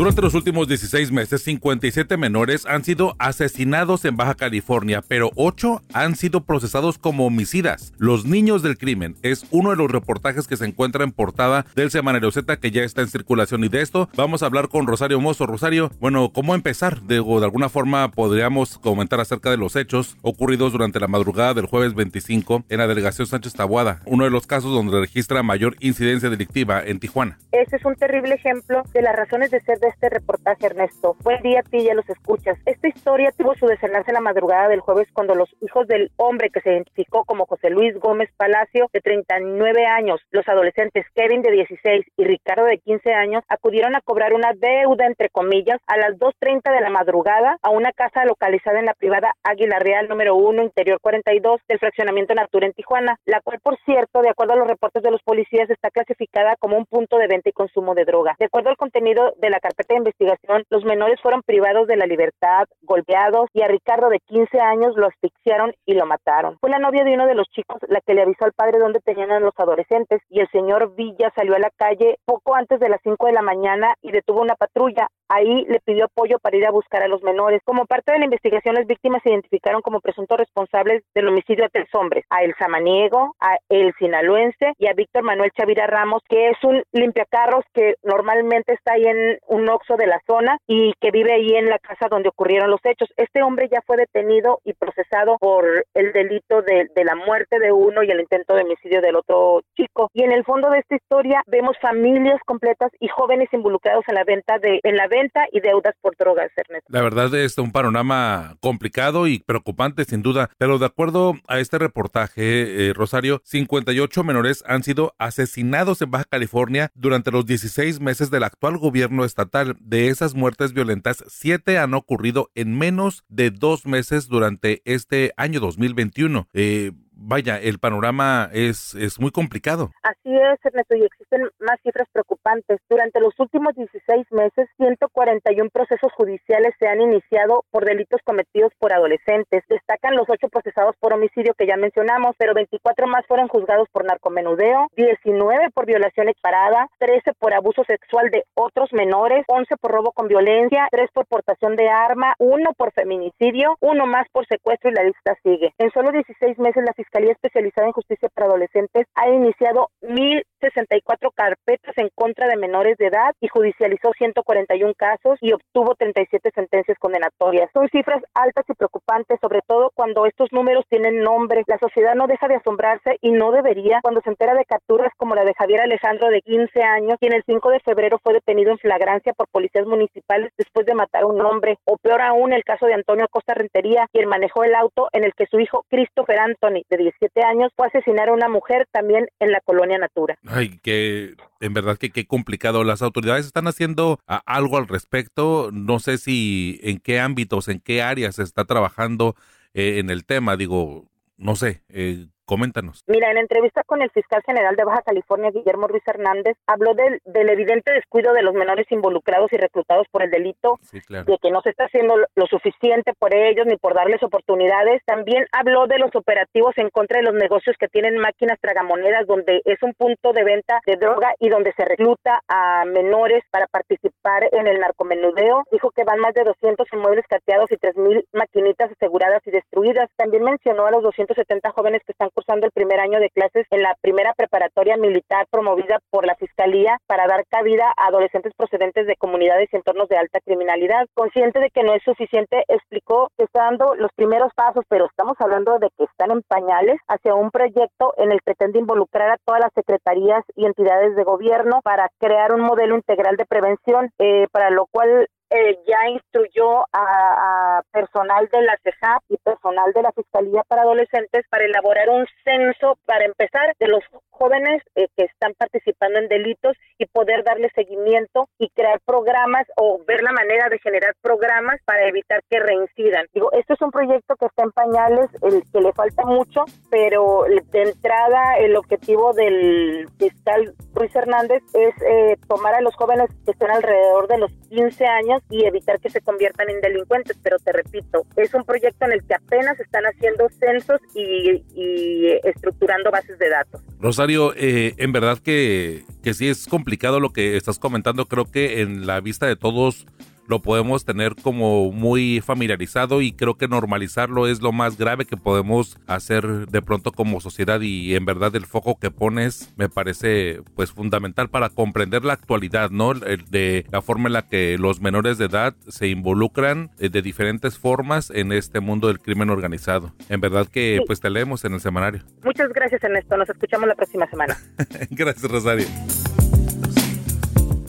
Durante 0.00 0.22
los 0.22 0.32
últimos 0.32 0.66
16 0.66 1.12
meses, 1.12 1.42
57 1.42 2.16
menores 2.16 2.64
han 2.64 2.84
sido 2.84 3.16
asesinados 3.18 4.06
en 4.06 4.16
Baja 4.16 4.34
California, 4.34 5.04
pero 5.06 5.30
8 5.36 5.82
han 5.92 6.16
sido 6.16 6.40
procesados 6.40 6.96
como 6.96 7.26
homicidas. 7.26 7.92
Los 7.98 8.24
niños 8.24 8.62
del 8.62 8.78
crimen 8.78 9.16
es 9.20 9.44
uno 9.50 9.68
de 9.68 9.76
los 9.76 9.90
reportajes 9.90 10.48
que 10.48 10.56
se 10.56 10.64
encuentra 10.64 11.04
en 11.04 11.12
portada 11.12 11.66
del 11.74 11.90
Semanario 11.90 12.30
Z 12.30 12.56
que 12.56 12.70
ya 12.70 12.82
está 12.82 13.02
en 13.02 13.08
circulación 13.08 13.62
y 13.62 13.68
de 13.68 13.82
esto 13.82 14.08
vamos 14.16 14.42
a 14.42 14.46
hablar 14.46 14.68
con 14.70 14.86
Rosario 14.86 15.20
Mozo. 15.20 15.44
Rosario, 15.44 15.90
bueno, 16.00 16.32
¿cómo 16.32 16.54
empezar? 16.54 17.02
De, 17.02 17.16
de 17.16 17.44
alguna 17.44 17.68
forma 17.68 18.10
podríamos 18.10 18.78
comentar 18.78 19.20
acerca 19.20 19.50
de 19.50 19.58
los 19.58 19.76
hechos 19.76 20.16
ocurridos 20.22 20.72
durante 20.72 20.98
la 20.98 21.08
madrugada 21.08 21.52
del 21.52 21.66
jueves 21.66 21.92
25 21.92 22.64
en 22.70 22.78
la 22.78 22.86
delegación 22.86 23.26
Sánchez 23.26 23.52
Tabuada, 23.52 24.00
uno 24.06 24.24
de 24.24 24.30
los 24.30 24.46
casos 24.46 24.72
donde 24.72 24.98
registra 24.98 25.42
mayor 25.42 25.76
incidencia 25.80 26.30
delictiva 26.30 26.82
en 26.82 27.00
Tijuana. 27.00 27.36
Ese 27.52 27.76
es 27.76 27.84
un 27.84 27.96
terrible 27.96 28.36
ejemplo 28.36 28.82
de 28.94 29.02
las 29.02 29.14
razones 29.14 29.50
de 29.50 29.60
ser 29.60 29.78
de 29.78 29.89
este 29.90 30.08
reportaje, 30.08 30.66
Ernesto. 30.66 31.16
Buen 31.22 31.42
día 31.42 31.60
a 31.60 31.62
ti, 31.62 31.84
ya 31.84 31.94
los 31.94 32.08
escuchas. 32.08 32.58
Esta 32.64 32.88
historia 32.88 33.32
tuvo 33.36 33.54
su 33.54 33.66
desenlace 33.66 34.10
en 34.10 34.14
la 34.14 34.20
madrugada 34.20 34.68
del 34.68 34.80
jueves 34.80 35.08
cuando 35.12 35.34
los 35.34 35.48
hijos 35.60 35.86
del 35.86 36.10
hombre 36.16 36.50
que 36.50 36.60
se 36.60 36.72
identificó 36.72 37.24
como 37.24 37.46
José 37.46 37.70
Luis 37.70 37.98
Gómez 37.98 38.30
Palacio, 38.36 38.88
de 38.92 39.00
39 39.00 39.86
años, 39.86 40.20
los 40.30 40.48
adolescentes 40.48 41.06
Kevin 41.14 41.42
de 41.42 41.50
16 41.50 42.06
y 42.16 42.24
Ricardo 42.24 42.64
de 42.64 42.78
15 42.78 43.12
años, 43.12 43.44
acudieron 43.48 43.94
a 43.94 44.00
cobrar 44.00 44.32
una 44.32 44.52
deuda, 44.54 45.06
entre 45.06 45.28
comillas, 45.28 45.80
a 45.86 45.96
las 45.96 46.16
2.30 46.18 46.72
de 46.72 46.80
la 46.80 46.90
madrugada 46.90 47.58
a 47.62 47.70
una 47.70 47.92
casa 47.92 48.24
localizada 48.24 48.78
en 48.78 48.86
la 48.86 48.94
privada 48.94 49.32
Águila 49.42 49.78
Real 49.78 50.08
número 50.08 50.36
1, 50.36 50.62
interior 50.62 51.00
42 51.00 51.60
del 51.68 51.78
fraccionamiento 51.78 52.34
Natura 52.34 52.66
en 52.66 52.72
Tijuana, 52.72 53.18
la 53.24 53.40
cual, 53.40 53.58
por 53.60 53.76
cierto, 53.84 54.22
de 54.22 54.30
acuerdo 54.30 54.54
a 54.54 54.56
los 54.56 54.68
reportes 54.68 55.02
de 55.02 55.10
los 55.10 55.22
policías, 55.22 55.68
está 55.68 55.90
clasificada 55.90 56.56
como 56.56 56.76
un 56.76 56.86
punto 56.86 57.18
de 57.18 57.26
venta 57.26 57.48
y 57.48 57.52
consumo 57.52 57.94
de 57.94 58.04
droga. 58.04 58.36
De 58.38 58.46
acuerdo 58.46 58.70
al 58.70 58.76
contenido 58.76 59.34
de 59.38 59.50
la 59.50 59.60
carpeta 59.60 59.79
de 59.88 59.96
investigación, 59.96 60.64
los 60.70 60.84
menores 60.84 61.20
fueron 61.20 61.42
privados 61.42 61.86
de 61.86 61.96
la 61.96 62.06
libertad, 62.06 62.66
golpeados 62.82 63.48
y 63.52 63.62
a 63.62 63.68
Ricardo 63.68 64.08
de 64.08 64.20
15 64.20 64.60
años 64.60 64.96
lo 64.96 65.06
asfixiaron 65.06 65.72
y 65.86 65.94
lo 65.94 66.06
mataron. 66.06 66.58
Fue 66.60 66.70
la 66.70 66.78
novia 66.78 67.04
de 67.04 67.14
uno 67.14 67.26
de 67.26 67.34
los 67.34 67.48
chicos 67.48 67.78
la 67.88 68.00
que 68.00 68.14
le 68.14 68.22
avisó 68.22 68.44
al 68.44 68.52
padre 68.52 68.78
dónde 68.78 69.00
tenían 69.00 69.30
a 69.30 69.40
los 69.40 69.54
adolescentes 69.56 70.20
y 70.28 70.40
el 70.40 70.48
señor 70.50 70.94
Villa 70.94 71.32
salió 71.34 71.54
a 71.54 71.58
la 71.58 71.70
calle 71.76 72.18
poco 72.24 72.54
antes 72.54 72.80
de 72.80 72.88
las 72.88 73.00
5 73.02 73.26
de 73.26 73.32
la 73.32 73.42
mañana 73.42 73.94
y 74.02 74.12
detuvo 74.12 74.40
una 74.40 74.54
patrulla. 74.54 75.08
Ahí 75.28 75.64
le 75.66 75.78
pidió 75.80 76.06
apoyo 76.06 76.38
para 76.40 76.56
ir 76.56 76.66
a 76.66 76.72
buscar 76.72 77.02
a 77.02 77.08
los 77.08 77.22
menores. 77.22 77.62
Como 77.64 77.86
parte 77.86 78.12
de 78.12 78.18
la 78.18 78.24
investigación, 78.24 78.74
las 78.74 78.86
víctimas 78.86 79.22
se 79.22 79.30
identificaron 79.30 79.80
como 79.80 80.00
presuntos 80.00 80.38
responsables 80.38 81.04
del 81.14 81.28
homicidio 81.28 81.64
de 81.64 81.70
tres 81.70 81.94
hombres, 81.94 82.24
a 82.30 82.42
El 82.42 82.54
Samaniego, 82.58 83.36
a 83.40 83.56
El 83.68 83.94
Sinaloense 83.98 84.72
y 84.78 84.88
a 84.88 84.92
Víctor 84.92 85.22
Manuel 85.22 85.52
Chavira 85.52 85.86
Ramos, 85.86 86.22
que 86.28 86.48
es 86.48 86.56
un 86.64 86.82
limpiacarros 86.92 87.64
que 87.72 87.94
normalmente 88.02 88.72
está 88.72 88.94
ahí 88.94 89.04
en 89.04 89.38
un 89.46 89.69
de 89.96 90.06
la 90.06 90.20
zona 90.26 90.58
y 90.66 90.92
que 91.00 91.10
vive 91.10 91.32
ahí 91.32 91.54
en 91.54 91.68
la 91.68 91.78
casa 91.78 92.08
donde 92.08 92.28
ocurrieron 92.28 92.70
los 92.70 92.80
hechos. 92.84 93.08
Este 93.16 93.42
hombre 93.42 93.68
ya 93.70 93.80
fue 93.86 93.96
detenido 93.96 94.60
y 94.64 94.72
procesado 94.72 95.36
por 95.38 95.84
el 95.94 96.12
delito 96.12 96.62
de, 96.62 96.88
de 96.94 97.04
la 97.04 97.14
muerte 97.14 97.58
de 97.58 97.72
uno 97.72 98.02
y 98.02 98.10
el 98.10 98.20
intento 98.20 98.54
de 98.54 98.62
homicidio 98.62 99.00
del 99.00 99.16
otro 99.16 99.62
chico. 99.76 100.08
Y 100.12 100.24
en 100.24 100.32
el 100.32 100.44
fondo 100.44 100.70
de 100.70 100.78
esta 100.78 100.96
historia 100.96 101.42
vemos 101.46 101.76
familias 101.80 102.40
completas 102.46 102.90
y 102.98 103.08
jóvenes 103.08 103.48
involucrados 103.52 104.04
en 104.08 104.14
la 104.14 104.24
venta 104.24 104.58
de 104.58 104.80
en 104.82 104.96
la 104.96 105.08
venta 105.08 105.46
y 105.52 105.60
deudas 105.60 105.94
por 106.00 106.16
drogas, 106.16 106.50
Ernesto. 106.56 106.86
La 106.88 107.02
verdad 107.02 107.34
es 107.34 107.56
un 107.58 107.72
panorama 107.72 108.56
complicado 108.60 109.26
y 109.26 109.40
preocupante 109.40 110.04
sin 110.04 110.22
duda, 110.22 110.50
pero 110.58 110.78
de 110.78 110.86
acuerdo 110.86 111.34
a 111.48 111.58
este 111.58 111.78
reportaje, 111.78 112.88
eh, 112.88 112.92
Rosario, 112.92 113.40
58 113.44 114.24
menores 114.24 114.64
han 114.66 114.82
sido 114.82 115.14
asesinados 115.18 116.02
en 116.02 116.10
Baja 116.10 116.24
California 116.24 116.90
durante 116.94 117.30
los 117.30 117.46
16 117.46 118.00
meses 118.00 118.30
del 118.30 118.44
actual 118.44 118.78
gobierno 118.78 119.24
estatal 119.24 119.49
De 119.80 120.08
esas 120.08 120.34
muertes 120.34 120.72
violentas, 120.72 121.24
siete 121.28 121.78
han 121.78 121.94
ocurrido 121.94 122.50
en 122.54 122.76
menos 122.78 123.24
de 123.28 123.50
dos 123.50 123.86
meses 123.86 124.28
durante 124.28 124.82
este 124.84 125.32
año 125.36 125.60
2021. 125.60 126.48
Eh, 126.52 126.92
vaya, 127.20 127.58
el 127.58 127.78
panorama 127.78 128.48
es, 128.52 128.94
es 128.94 129.20
muy 129.20 129.30
complicado. 129.30 129.90
Así 130.02 130.34
es, 130.34 130.58
Ernesto, 130.64 130.96
y 130.96 131.04
existen 131.04 131.48
más 131.60 131.78
cifras 131.82 132.08
preocupantes. 132.12 132.80
Durante 132.88 133.20
los 133.20 133.38
últimos 133.38 133.74
16 133.74 134.26
meses, 134.32 134.68
141 134.78 135.70
procesos 135.70 136.12
judiciales 136.12 136.74
se 136.78 136.88
han 136.88 137.00
iniciado 137.00 137.64
por 137.70 137.84
delitos 137.84 138.20
cometidos 138.24 138.72
por 138.78 138.92
adolescentes. 138.92 139.64
Destacan 139.68 140.16
los 140.16 140.28
ocho 140.28 140.48
procesados 140.48 140.96
por 140.98 141.12
homicidio 141.12 141.54
que 141.54 141.66
ya 141.66 141.76
mencionamos, 141.76 142.34
pero 142.38 142.54
24 142.54 143.06
más 143.06 143.26
fueron 143.26 143.48
juzgados 143.48 143.88
por 143.92 144.04
narcomenudeo, 144.04 144.88
19 144.96 145.70
por 145.74 145.86
violación 145.86 146.28
exparada, 146.28 146.88
13 146.98 147.32
por 147.38 147.54
abuso 147.54 147.84
sexual 147.84 148.30
de 148.30 148.44
otros 148.54 148.92
menores, 148.92 149.44
11 149.48 149.76
por 149.76 149.90
robo 149.92 150.12
con 150.12 150.28
violencia, 150.28 150.88
3 150.90 151.10
por 151.12 151.26
portación 151.26 151.76
de 151.76 151.88
arma, 151.88 152.34
1 152.38 152.72
por 152.76 152.92
feminicidio, 152.92 153.76
uno 153.80 154.06
más 154.06 154.26
por 154.32 154.46
secuestro 154.46 154.90
y 154.90 154.94
la 154.94 155.04
lista 155.04 155.36
sigue. 155.42 155.74
En 155.78 155.90
solo 155.90 156.12
16 156.12 156.58
meses 156.58 156.84
la 156.84 156.92
Fiscalía 157.10 157.32
Especializada 157.32 157.88
en 157.88 157.92
Justicia 157.92 158.28
para 158.32 158.46
Adolescentes 158.46 159.04
ha 159.16 159.28
iniciado 159.28 159.88
1.064 160.00 161.32
carpetas 161.34 161.98
en 161.98 162.08
contra 162.14 162.46
de 162.46 162.56
menores 162.56 162.96
de 162.98 163.06
edad 163.06 163.34
y 163.40 163.48
judicializó 163.48 164.12
141 164.16 164.94
casos 164.94 165.36
y 165.40 165.52
obtuvo 165.52 165.96
37 165.96 166.52
sentencias 166.54 166.96
condenatorias. 167.00 167.68
Son 167.72 167.88
cifras 167.88 168.22
altas 168.32 168.64
y 168.68 168.74
preocupantes, 168.74 169.40
sobre 169.40 169.60
todo 169.66 169.90
cuando 169.92 170.24
estos 170.24 170.52
números 170.52 170.84
tienen 170.88 171.20
nombre. 171.20 171.64
La 171.66 171.78
sociedad 171.78 172.14
no 172.14 172.28
deja 172.28 172.46
de 172.46 172.54
asombrarse 172.54 173.18
y 173.20 173.32
no 173.32 173.50
debería 173.50 173.98
cuando 174.02 174.20
se 174.20 174.30
entera 174.30 174.54
de 174.54 174.64
capturas 174.64 175.12
como 175.16 175.34
la 175.34 175.44
de 175.44 175.54
Javier 175.54 175.80
Alejandro 175.80 176.28
de 176.28 176.42
15 176.42 176.80
años, 176.80 177.16
quien 177.18 177.32
el 177.32 177.42
5 177.44 177.70
de 177.70 177.80
febrero 177.80 178.20
fue 178.22 178.34
detenido 178.34 178.70
en 178.70 178.78
flagrancia 178.78 179.32
por 179.32 179.48
policías 179.48 179.84
municipales 179.84 180.52
después 180.56 180.86
de 180.86 180.94
matar 180.94 181.24
a 181.24 181.26
un 181.26 181.40
hombre. 181.40 181.76
O 181.86 181.96
peor 181.96 182.20
aún, 182.22 182.52
el 182.52 182.62
caso 182.62 182.86
de 182.86 182.94
Antonio 182.94 183.24
Acosta 183.24 183.54
Rentería, 183.54 184.06
quien 184.12 184.28
manejó 184.28 184.62
el 184.62 184.76
auto 184.76 185.08
en 185.12 185.24
el 185.24 185.34
que 185.34 185.46
su 185.46 185.58
hijo 185.58 185.84
Christopher 185.88 186.38
Anthony, 186.38 186.82
de 186.88 186.99
17 187.00 187.42
años 187.44 187.72
fue 187.76 187.86
asesinar 187.86 188.28
a 188.28 188.32
una 188.32 188.48
mujer 188.48 188.86
también 188.92 189.28
en 189.40 189.52
la 189.52 189.60
colonia 189.60 189.98
Natura. 189.98 190.38
Ay, 190.46 190.78
que 190.82 191.34
en 191.60 191.74
verdad 191.74 191.98
que 191.98 192.10
qué 192.10 192.26
complicado. 192.26 192.84
Las 192.84 193.02
autoridades 193.02 193.46
están 193.46 193.66
haciendo 193.66 194.20
algo 194.26 194.76
al 194.76 194.88
respecto. 194.88 195.70
No 195.72 195.98
sé 195.98 196.18
si 196.18 196.80
en 196.82 196.98
qué 196.98 197.20
ámbitos, 197.20 197.68
en 197.68 197.80
qué 197.80 198.02
áreas 198.02 198.36
se 198.36 198.42
está 198.42 198.64
trabajando 198.64 199.34
eh, 199.74 199.98
en 199.98 200.10
el 200.10 200.24
tema. 200.24 200.56
Digo, 200.56 201.06
no 201.36 201.56
sé, 201.56 201.82
eh, 201.88 202.26
Coméntanos. 202.50 203.04
Mira, 203.06 203.30
en 203.30 203.38
entrevista 203.38 203.84
con 203.84 204.02
el 204.02 204.10
fiscal 204.10 204.42
general 204.44 204.74
de 204.74 204.82
Baja 204.82 205.02
California, 205.02 205.52
Guillermo 205.52 205.86
Ruiz 205.86 206.02
Hernández, 206.04 206.56
habló 206.66 206.94
del, 206.94 207.20
del 207.24 207.48
evidente 207.48 207.92
descuido 207.92 208.32
de 208.32 208.42
los 208.42 208.54
menores 208.54 208.90
involucrados 208.90 209.52
y 209.52 209.56
reclutados 209.56 210.08
por 210.10 210.24
el 210.24 210.32
delito, 210.32 210.80
de 210.90 211.38
que 211.40 211.50
no 211.52 211.60
se 211.62 211.70
está 211.70 211.84
haciendo 211.84 212.16
lo 212.34 212.46
suficiente 212.46 213.12
por 213.16 213.32
ellos 213.32 213.66
ni 213.66 213.76
por 213.76 213.94
darles 213.94 214.20
oportunidades. 214.24 215.00
También 215.06 215.46
habló 215.52 215.86
de 215.86 216.00
los 216.00 216.10
operativos 216.16 216.76
en 216.78 216.90
contra 216.90 217.18
de 217.18 217.26
los 217.26 217.34
negocios 217.34 217.76
que 217.78 217.86
tienen 217.86 218.18
máquinas 218.18 218.58
tragamonedas, 218.60 219.28
donde 219.28 219.62
es 219.64 219.80
un 219.84 219.94
punto 219.94 220.32
de 220.32 220.42
venta 220.42 220.80
de 220.86 220.96
droga 220.96 221.32
y 221.38 221.50
donde 221.50 221.72
se 221.76 221.84
recluta 221.84 222.40
a 222.48 222.84
menores 222.84 223.44
para 223.52 223.68
participar 223.68 224.48
en 224.50 224.66
el 224.66 224.80
narcomenudeo. 224.80 225.62
Dijo 225.70 225.92
que 225.92 226.02
van 226.02 226.18
más 226.18 226.34
de 226.34 226.42
200 226.42 226.84
inmuebles 226.94 227.26
cateados 227.28 227.70
y 227.70 227.76
3.000 227.76 228.24
maquinitas 228.32 228.90
aseguradas 228.90 229.40
y 229.46 229.52
destruidas. 229.52 230.10
También 230.16 230.42
mencionó 230.42 230.86
a 230.86 230.90
los 230.90 231.04
270 231.04 231.70
jóvenes 231.70 232.02
que 232.04 232.10
están 232.10 232.30
cursando 232.40 232.64
el 232.64 232.72
primer 232.72 233.00
año 233.00 233.20
de 233.20 233.28
clases 233.28 233.66
en 233.70 233.82
la 233.82 233.94
primera 234.00 234.32
preparatoria 234.32 234.96
militar 234.96 235.46
promovida 235.50 235.98
por 236.08 236.26
la 236.26 236.36
Fiscalía 236.36 236.96
para 237.06 237.26
dar 237.26 237.44
cabida 237.50 237.92
a 237.98 238.06
adolescentes 238.06 238.54
procedentes 238.56 239.06
de 239.06 239.16
comunidades 239.16 239.68
y 239.70 239.76
entornos 239.76 240.08
de 240.08 240.16
alta 240.16 240.40
criminalidad. 240.40 241.06
Consciente 241.12 241.60
de 241.60 241.68
que 241.68 241.82
no 241.82 241.92
es 241.92 242.02
suficiente, 242.02 242.64
explicó 242.68 243.28
que 243.36 243.44
está 243.44 243.64
dando 243.64 243.94
los 243.94 244.10
primeros 244.16 244.54
pasos, 244.54 244.84
pero 244.88 245.04
estamos 245.04 245.36
hablando 245.38 245.78
de 245.78 245.90
que 245.98 246.04
están 246.04 246.30
en 246.30 246.40
pañales 246.42 246.96
hacia 247.08 247.34
un 247.34 247.50
proyecto 247.50 248.14
en 248.16 248.32
el 248.32 248.38
que 248.38 248.54
pretende 248.54 248.78
involucrar 248.78 249.30
a 249.30 249.38
todas 249.44 249.60
las 249.60 249.72
secretarías 249.74 250.42
y 250.56 250.64
entidades 250.64 251.14
de 251.16 251.24
gobierno 251.24 251.80
para 251.84 252.08
crear 252.18 252.54
un 252.54 252.62
modelo 252.62 252.96
integral 252.96 253.36
de 253.36 253.44
prevención, 253.44 254.10
eh, 254.18 254.46
para 254.50 254.70
lo 254.70 254.86
cual 254.90 255.28
eh, 255.50 255.78
ya 255.86 256.08
instruyó 256.08 256.84
a, 256.92 257.82
personal 257.92 258.48
de 258.52 258.62
la 258.62 258.78
CEJAP 258.82 259.22
y 259.28 259.36
personal 259.38 259.92
de 259.92 260.02
la 260.02 260.12
Fiscalía 260.12 260.62
para 260.68 260.82
Adolescentes 260.82 261.44
para 261.50 261.64
elaborar 261.64 262.08
un 262.08 262.26
censo, 262.44 262.98
para 263.04 263.24
empezar, 263.24 263.74
de 263.78 263.88
los 263.88 264.04
jóvenes 264.30 264.82
eh, 264.94 265.08
que 265.16 265.24
están 265.24 265.52
participando 265.54 266.18
en 266.18 266.28
delitos 266.28 266.76
y 266.98 267.06
poder 267.06 267.44
darle 267.44 267.70
seguimiento 267.74 268.48
y 268.58 268.70
crear 268.70 269.00
programas 269.04 269.66
o 269.76 270.00
ver 270.06 270.22
la 270.22 270.32
manera 270.32 270.68
de 270.68 270.78
generar 270.78 271.14
programas 271.20 271.80
para 271.84 272.06
evitar 272.06 272.42
que 272.48 272.60
reincidan. 272.60 273.26
Digo, 273.34 273.50
esto 273.52 273.74
es 273.74 273.82
un 273.82 273.90
proyecto 273.90 274.36
que 274.36 274.46
está 274.46 274.62
en 274.62 274.72
pañales, 274.72 275.30
el 275.42 275.62
que 275.72 275.80
le 275.80 275.92
falta 275.92 276.24
mucho, 276.24 276.64
pero 276.90 277.44
de 277.72 277.82
entrada 277.82 278.56
el 278.58 278.76
objetivo 278.76 279.32
del 279.32 280.08
fiscal 280.18 280.74
Ruiz 280.94 281.14
Hernández 281.14 281.62
es 281.74 282.02
eh, 282.02 282.36
tomar 282.48 282.74
a 282.74 282.80
los 282.80 282.94
jóvenes 282.94 283.28
que 283.44 283.50
estén 283.50 283.70
alrededor 283.70 284.28
de 284.28 284.38
los 284.38 284.52
15 284.70 285.06
años 285.06 285.39
y 285.48 285.64
evitar 285.64 286.00
que 286.00 286.10
se 286.10 286.20
conviertan 286.20 286.68
en 286.70 286.80
delincuentes. 286.80 287.38
Pero 287.42 287.58
te 287.58 287.72
repito, 287.72 288.26
es 288.36 288.52
un 288.54 288.64
proyecto 288.64 289.06
en 289.06 289.12
el 289.12 289.24
que 289.24 289.34
apenas 289.34 289.78
están 289.80 290.04
haciendo 290.04 290.48
censos 290.58 291.00
y, 291.14 292.28
estructurando 292.44 293.10
bases 293.10 293.38
de 293.38 293.48
datos. 293.48 293.82
Rosario, 293.98 294.54
eh, 294.56 294.94
en 294.98 295.12
verdad 295.12 295.38
que, 295.38 296.04
que 296.22 296.34
sí 296.34 296.48
es 296.48 296.66
complicado 296.66 297.20
lo 297.20 297.30
que 297.30 297.56
estás 297.56 297.78
comentando. 297.78 298.26
Creo 298.26 298.44
que 298.44 298.80
en 298.80 299.06
la 299.06 299.20
vista 299.20 299.46
de 299.46 299.56
todos 299.56 300.06
lo 300.50 300.60
podemos 300.60 301.04
tener 301.04 301.36
como 301.36 301.92
muy 301.92 302.40
familiarizado 302.40 303.22
y 303.22 303.32
creo 303.32 303.56
que 303.56 303.68
normalizarlo 303.68 304.48
es 304.48 304.60
lo 304.60 304.72
más 304.72 304.98
grave 304.98 305.24
que 305.24 305.36
podemos 305.36 305.96
hacer 306.08 306.66
de 306.66 306.82
pronto 306.82 307.12
como 307.12 307.40
sociedad 307.40 307.80
y 307.80 308.16
en 308.16 308.24
verdad 308.24 308.54
el 308.56 308.66
foco 308.66 308.98
que 308.98 309.12
pones 309.12 309.72
me 309.76 309.88
parece 309.88 310.60
pues 310.74 310.90
fundamental 310.90 311.50
para 311.50 311.68
comprender 311.68 312.24
la 312.24 312.32
actualidad, 312.32 312.90
¿no? 312.90 313.14
De 313.14 313.86
la 313.92 314.02
forma 314.02 314.26
en 314.26 314.32
la 314.32 314.48
que 314.48 314.76
los 314.76 315.00
menores 315.00 315.38
de 315.38 315.44
edad 315.44 315.76
se 315.86 316.08
involucran 316.08 316.90
eh, 316.98 317.10
de 317.10 317.22
diferentes 317.22 317.78
formas 317.78 318.30
en 318.30 318.50
este 318.50 318.80
mundo 318.80 319.06
del 319.06 319.20
crimen 319.20 319.50
organizado. 319.50 320.12
En 320.28 320.40
verdad 320.40 320.66
que 320.66 321.00
pues 321.06 321.20
te 321.20 321.30
leemos 321.30 321.64
en 321.64 321.74
el 321.74 321.80
semanario. 321.80 322.24
Muchas 322.42 322.72
gracias 322.72 323.04
Ernesto, 323.04 323.36
nos 323.36 323.48
escuchamos 323.48 323.86
la 323.86 323.94
próxima 323.94 324.26
semana. 324.28 324.58
gracias 325.10 325.48
Rosario. 325.48 325.86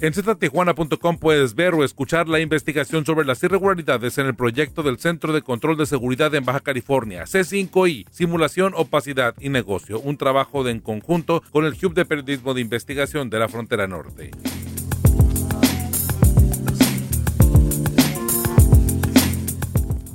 En 0.01 0.15
ztijuana.com 0.15 1.19
puedes 1.19 1.53
ver 1.53 1.75
o 1.75 1.83
escuchar 1.83 2.27
la 2.27 2.39
investigación 2.39 3.05
sobre 3.05 3.23
las 3.23 3.43
irregularidades 3.43 4.17
en 4.17 4.25
el 4.25 4.33
proyecto 4.33 4.81
del 4.81 4.97
Centro 4.97 5.31
de 5.31 5.43
Control 5.43 5.77
de 5.77 5.85
Seguridad 5.85 6.33
en 6.33 6.43
Baja 6.43 6.61
California, 6.61 7.25
C5I, 7.25 8.07
Simulación, 8.09 8.73
Opacidad 8.75 9.35
y 9.39 9.49
Negocio, 9.49 9.99
un 9.99 10.17
trabajo 10.17 10.63
de 10.63 10.71
en 10.71 10.79
conjunto 10.79 11.43
con 11.51 11.65
el 11.65 11.73
Hub 11.73 11.93
de 11.93 12.05
Periodismo 12.05 12.55
de 12.55 12.61
Investigación 12.61 13.29
de 13.29 13.37
la 13.37 13.47
Frontera 13.47 13.85
Norte. 13.85 14.31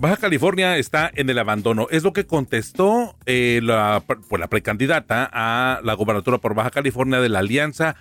Baja 0.01 0.16
California 0.16 0.79
está 0.79 1.12
en 1.14 1.31
el 1.31 1.38
abandono. 1.38 1.87
Es 1.90 2.03
lo 2.03 2.12
que 2.12 2.27
contestó 2.27 3.16
eh, 3.25 3.61
la, 3.62 4.03
pues, 4.05 4.40
la 4.40 4.49
precandidata 4.49 5.31
a 5.33 5.81
la 5.85 5.94
gobernatura 5.94 6.38
por 6.38 6.55
Baja 6.55 6.70
California 6.70 7.20
de 7.20 7.29
la 7.29 7.38
Alianza 7.38 7.96